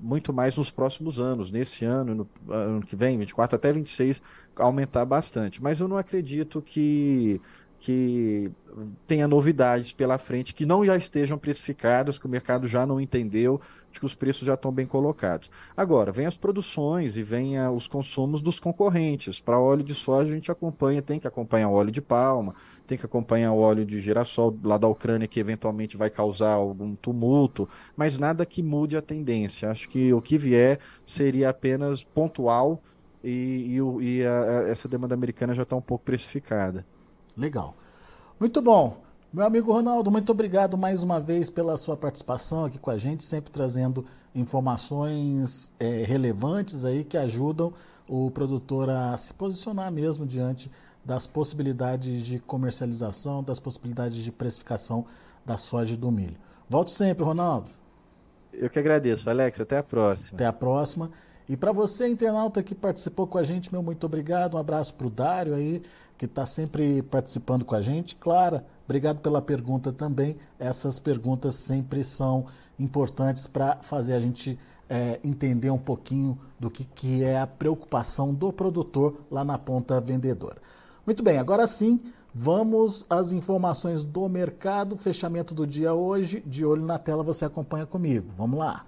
muito 0.00 0.32
mais 0.32 0.56
nos 0.56 0.70
próximos 0.70 1.18
anos, 1.18 1.50
nesse 1.50 1.84
ano, 1.84 2.14
no 2.14 2.52
ano 2.52 2.80
que 2.82 2.94
vem, 2.94 3.18
24 3.18 3.56
até 3.56 3.72
26, 3.72 4.22
aumentar 4.56 5.04
bastante. 5.04 5.62
Mas 5.62 5.80
eu 5.80 5.88
não 5.88 5.96
acredito 5.96 6.62
que 6.62 7.40
que 7.80 8.50
tenha 9.06 9.28
novidades 9.28 9.92
pela 9.92 10.16
frente 10.16 10.54
que 10.54 10.64
não 10.64 10.82
já 10.86 10.96
estejam 10.96 11.36
precificadas, 11.36 12.16
que 12.16 12.24
o 12.24 12.30
mercado 12.30 12.66
já 12.66 12.86
não 12.86 12.98
entendeu, 12.98 13.60
que 14.00 14.06
os 14.06 14.14
preços 14.14 14.46
já 14.46 14.54
estão 14.54 14.72
bem 14.72 14.86
colocados. 14.86 15.50
Agora, 15.76 16.12
vem 16.12 16.26
as 16.26 16.36
produções 16.36 17.16
e 17.16 17.22
vem 17.22 17.58
a, 17.58 17.70
os 17.70 17.86
consumos 17.86 18.40
dos 18.40 18.58
concorrentes. 18.58 19.40
Para 19.40 19.58
óleo 19.58 19.84
de 19.84 19.94
soja, 19.94 20.30
a 20.30 20.34
gente 20.34 20.50
acompanha, 20.50 21.02
tem 21.02 21.18
que 21.18 21.26
acompanhar 21.26 21.68
o 21.68 21.74
óleo 21.74 21.90
de 21.90 22.00
palma, 22.00 22.54
tem 22.86 22.98
que 22.98 23.06
acompanhar 23.06 23.52
o 23.52 23.58
óleo 23.58 23.84
de 23.84 24.00
girassol 24.00 24.56
lá 24.62 24.76
da 24.76 24.88
Ucrânia, 24.88 25.28
que 25.28 25.40
eventualmente 25.40 25.96
vai 25.96 26.10
causar 26.10 26.52
algum 26.52 26.94
tumulto, 26.94 27.68
mas 27.96 28.18
nada 28.18 28.44
que 28.44 28.62
mude 28.62 28.96
a 28.96 29.02
tendência. 29.02 29.70
Acho 29.70 29.88
que 29.88 30.12
o 30.12 30.20
que 30.20 30.36
vier 30.36 30.78
seria 31.06 31.50
apenas 31.50 32.02
pontual 32.02 32.82
e, 33.22 33.78
e, 33.78 34.04
e 34.04 34.24
a, 34.24 34.40
a, 34.40 34.68
essa 34.68 34.88
demanda 34.88 35.14
americana 35.14 35.54
já 35.54 35.62
está 35.62 35.76
um 35.76 35.82
pouco 35.82 36.04
precificada. 36.04 36.84
Legal. 37.36 37.76
Muito 38.38 38.60
bom. 38.60 39.03
Meu 39.34 39.44
amigo 39.44 39.72
Ronaldo, 39.72 40.12
muito 40.12 40.30
obrigado 40.30 40.78
mais 40.78 41.02
uma 41.02 41.18
vez 41.18 41.50
pela 41.50 41.76
sua 41.76 41.96
participação 41.96 42.66
aqui 42.66 42.78
com 42.78 42.88
a 42.88 42.96
gente, 42.96 43.24
sempre 43.24 43.50
trazendo 43.50 44.06
informações 44.32 45.74
é, 45.80 46.04
relevantes 46.04 46.84
aí 46.84 47.02
que 47.02 47.18
ajudam 47.18 47.72
o 48.06 48.30
produtor 48.30 48.88
a 48.88 49.16
se 49.16 49.34
posicionar 49.34 49.90
mesmo 49.90 50.24
diante 50.24 50.70
das 51.04 51.26
possibilidades 51.26 52.24
de 52.24 52.38
comercialização, 52.38 53.42
das 53.42 53.58
possibilidades 53.58 54.18
de 54.18 54.30
precificação 54.30 55.04
da 55.44 55.56
soja 55.56 55.94
e 55.94 55.96
do 55.96 56.12
milho. 56.12 56.36
Volte 56.70 56.92
sempre, 56.92 57.24
Ronaldo. 57.24 57.72
Eu 58.52 58.70
que 58.70 58.78
agradeço, 58.78 59.28
Alex. 59.28 59.58
Até 59.58 59.78
a 59.78 59.82
próxima. 59.82 60.36
Até 60.36 60.46
a 60.46 60.52
próxima. 60.52 61.10
E 61.48 61.56
para 61.56 61.72
você, 61.72 62.08
internauta 62.08 62.62
que 62.62 62.74
participou 62.74 63.26
com 63.26 63.36
a 63.36 63.42
gente, 63.42 63.70
meu 63.70 63.82
muito 63.82 64.04
obrigado. 64.06 64.54
Um 64.54 64.58
abraço 64.58 64.94
para 64.94 65.06
o 65.06 65.10
Dário 65.10 65.54
aí, 65.54 65.82
que 66.16 66.24
está 66.24 66.46
sempre 66.46 67.02
participando 67.02 67.64
com 67.64 67.74
a 67.74 67.82
gente. 67.82 68.16
Clara, 68.16 68.64
obrigado 68.84 69.18
pela 69.18 69.42
pergunta 69.42 69.92
também. 69.92 70.36
Essas 70.58 70.98
perguntas 70.98 71.54
sempre 71.54 72.02
são 72.02 72.46
importantes 72.78 73.46
para 73.46 73.76
fazer 73.82 74.14
a 74.14 74.20
gente 74.20 74.58
é, 74.88 75.20
entender 75.22 75.70
um 75.70 75.78
pouquinho 75.78 76.38
do 76.58 76.70
que, 76.70 76.84
que 76.84 77.22
é 77.22 77.38
a 77.38 77.46
preocupação 77.46 78.32
do 78.32 78.52
produtor 78.52 79.20
lá 79.30 79.44
na 79.44 79.58
ponta 79.58 80.00
vendedora. 80.00 80.56
Muito 81.04 81.22
bem, 81.22 81.38
agora 81.38 81.66
sim, 81.66 82.00
vamos 82.34 83.04
às 83.10 83.32
informações 83.32 84.02
do 84.02 84.26
mercado. 84.30 84.96
Fechamento 84.96 85.54
do 85.54 85.66
dia 85.66 85.92
hoje. 85.92 86.42
De 86.46 86.64
olho 86.64 86.84
na 86.84 86.98
tela, 86.98 87.22
você 87.22 87.44
acompanha 87.44 87.84
comigo. 87.84 88.30
Vamos 88.36 88.58
lá. 88.58 88.86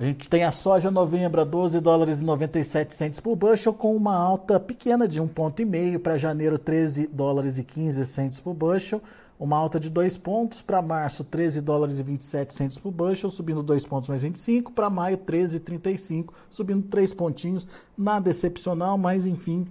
A 0.00 0.04
gente 0.04 0.30
tem 0.30 0.44
a 0.44 0.50
soja 0.50 0.90
novembro 0.90 1.42
a 1.42 1.44
12 1.44 1.78
dólares 1.78 2.22
e 2.22 2.24
97 2.24 2.96
centes 2.96 3.20
por 3.20 3.36
bushel, 3.36 3.74
com 3.74 3.94
uma 3.94 4.16
alta 4.16 4.58
pequena 4.58 5.06
de 5.06 5.20
1,5 5.20 5.98
para 5.98 6.16
janeiro 6.16 6.58
13 6.58 7.06
dólares 7.08 7.58
e 7.58 7.62
15 7.62 8.06
centes 8.06 8.40
por 8.40 8.54
bushel, 8.54 9.02
uma 9.38 9.58
alta 9.58 9.78
de 9.78 9.90
2 9.90 10.16
pontos 10.16 10.62
para 10.62 10.80
março 10.80 11.22
13 11.22 11.60
dólares 11.60 11.98
e 11.98 12.02
27 12.02 12.54
centes 12.54 12.78
por 12.78 12.90
bushel, 12.90 13.28
subindo 13.28 13.62
2 13.62 13.84
pontos 13.84 14.08
mais 14.08 14.22
25, 14.22 14.72
para 14.72 14.88
maio 14.88 15.18
13,35, 15.18 16.30
subindo 16.48 16.88
3 16.88 17.12
pontinhos, 17.12 17.68
nada 17.94 18.30
excepcional, 18.30 18.96
mas 18.96 19.26
enfim, 19.26 19.66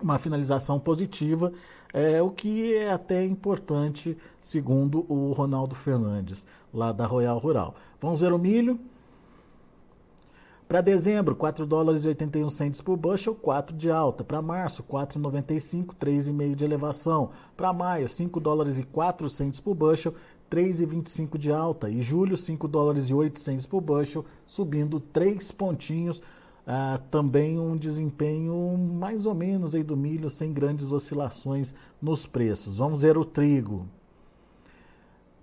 uma 0.00 0.20
finalização 0.20 0.78
positiva, 0.78 1.52
é, 1.92 2.22
o 2.22 2.30
que 2.30 2.76
é 2.76 2.92
até 2.92 3.26
importante, 3.26 4.16
segundo 4.40 5.04
o 5.08 5.32
Ronaldo 5.32 5.74
Fernandes, 5.74 6.46
lá 6.72 6.92
da 6.92 7.06
Royal 7.06 7.38
Rural. 7.38 7.74
Vamos 8.00 8.20
ver 8.20 8.32
o 8.32 8.38
milho. 8.38 8.78
Para 10.68 10.82
dezembro, 10.82 11.34
4 11.34 11.64
dólares 11.64 12.04
e 12.04 12.08
81 12.08 12.50
centes 12.50 12.82
por 12.82 12.94
bushel, 12.98 13.34
4 13.34 13.74
de 13.74 13.90
alta. 13.90 14.22
Para 14.22 14.42
março, 14.42 14.82
4,95, 14.82 15.94
3,5 15.98 16.54
de 16.54 16.62
elevação. 16.62 17.30
Para 17.56 17.72
maio, 17.72 18.06
5 18.06 18.38
dólares 18.38 18.78
e 18.78 18.82
4 18.82 19.30
centes 19.30 19.60
por 19.60 19.74
bushel, 19.74 20.12
3,25 20.50 21.38
de 21.38 21.50
alta. 21.50 21.88
E 21.88 22.02
julho, 22.02 22.36
5 22.36 22.68
dólares 22.68 23.08
e 23.08 23.14
8 23.14 23.40
centes 23.40 23.64
por 23.64 23.80
bushel, 23.80 24.26
subindo 24.46 25.00
3 25.00 25.50
pontinhos. 25.52 26.20
Ah, 26.66 27.00
também 27.10 27.58
um 27.58 27.74
desempenho 27.74 28.76
mais 28.76 29.24
ou 29.24 29.34
menos 29.34 29.74
aí 29.74 29.82
do 29.82 29.96
milho, 29.96 30.28
sem 30.28 30.52
grandes 30.52 30.92
oscilações 30.92 31.74
nos 32.00 32.26
preços. 32.26 32.76
Vamos 32.76 33.00
ver 33.00 33.16
o 33.16 33.24
trigo. 33.24 33.86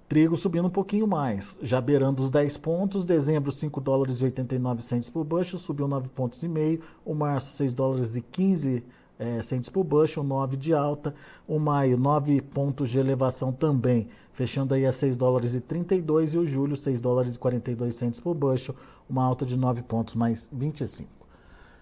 Trigo 0.07 0.37
subindo 0.37 0.67
um 0.67 0.71
pouquinho 0.71 1.07
mais, 1.07 1.57
já 1.63 1.81
beirando 1.81 2.21
os 2.21 2.29
10 2.29 2.57
pontos. 2.57 3.05
Dezembro, 3.05 3.51
5 3.51 3.81
dólares 3.81 4.21
e 4.21 4.25
89 4.25 4.83
centos 4.83 5.09
por 5.09 5.23
bushel, 5.23 5.57
subiu 5.57 5.87
9 5.87 6.09
pontos 6.09 6.43
e 6.43 6.47
meio. 6.47 6.79
O 7.03 7.15
março, 7.15 7.53
6 7.53 7.73
dólares 7.73 8.15
e 8.15 8.21
15 8.21 8.83
é, 9.17 9.41
centos 9.41 9.67
por 9.67 9.83
bushel, 9.83 10.23
9 10.23 10.57
de 10.57 10.75
alta. 10.75 11.15
O 11.47 11.57
maio, 11.57 11.97
9 11.97 12.39
pontos 12.41 12.91
de 12.91 12.99
elevação 12.99 13.51
também, 13.51 14.07
fechando 14.31 14.75
aí 14.75 14.85
a 14.85 14.91
6 14.91 15.17
dólares 15.17 15.55
e 15.55 15.59
32. 15.59 16.35
E 16.35 16.37
o 16.37 16.45
julho, 16.45 16.75
6 16.75 17.01
dólares 17.01 17.33
e 17.33 17.39
42 17.39 17.95
centos 17.95 18.19
por 18.19 18.35
bushel, 18.35 18.75
uma 19.09 19.23
alta 19.23 19.43
de 19.43 19.57
9 19.57 19.81
pontos 19.83 20.13
mais 20.13 20.47
25. 20.53 21.09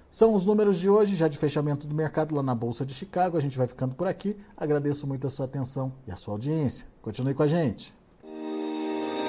São 0.09 0.33
os 0.33 0.45
números 0.45 0.79
de 0.79 0.89
hoje, 0.89 1.15
já 1.17 1.27
de 1.27 1.37
fechamento 1.37 1.87
do 1.87 1.93
mercado 1.93 2.33
lá 2.33 2.43
na 2.43 2.55
Bolsa 2.55 2.85
de 2.85 2.93
Chicago. 2.93 3.35
A 3.35 3.41
gente 3.41 3.57
vai 3.57 3.67
ficando 3.67 3.97
por 3.97 4.07
aqui. 4.07 4.37
Agradeço 4.55 5.05
muito 5.05 5.27
a 5.27 5.29
sua 5.29 5.45
atenção 5.45 5.91
e 6.07 6.11
a 6.11 6.15
sua 6.15 6.35
audiência. 6.35 6.87
Continue 7.01 7.33
com 7.33 7.43
a 7.43 7.47
gente. 7.47 7.93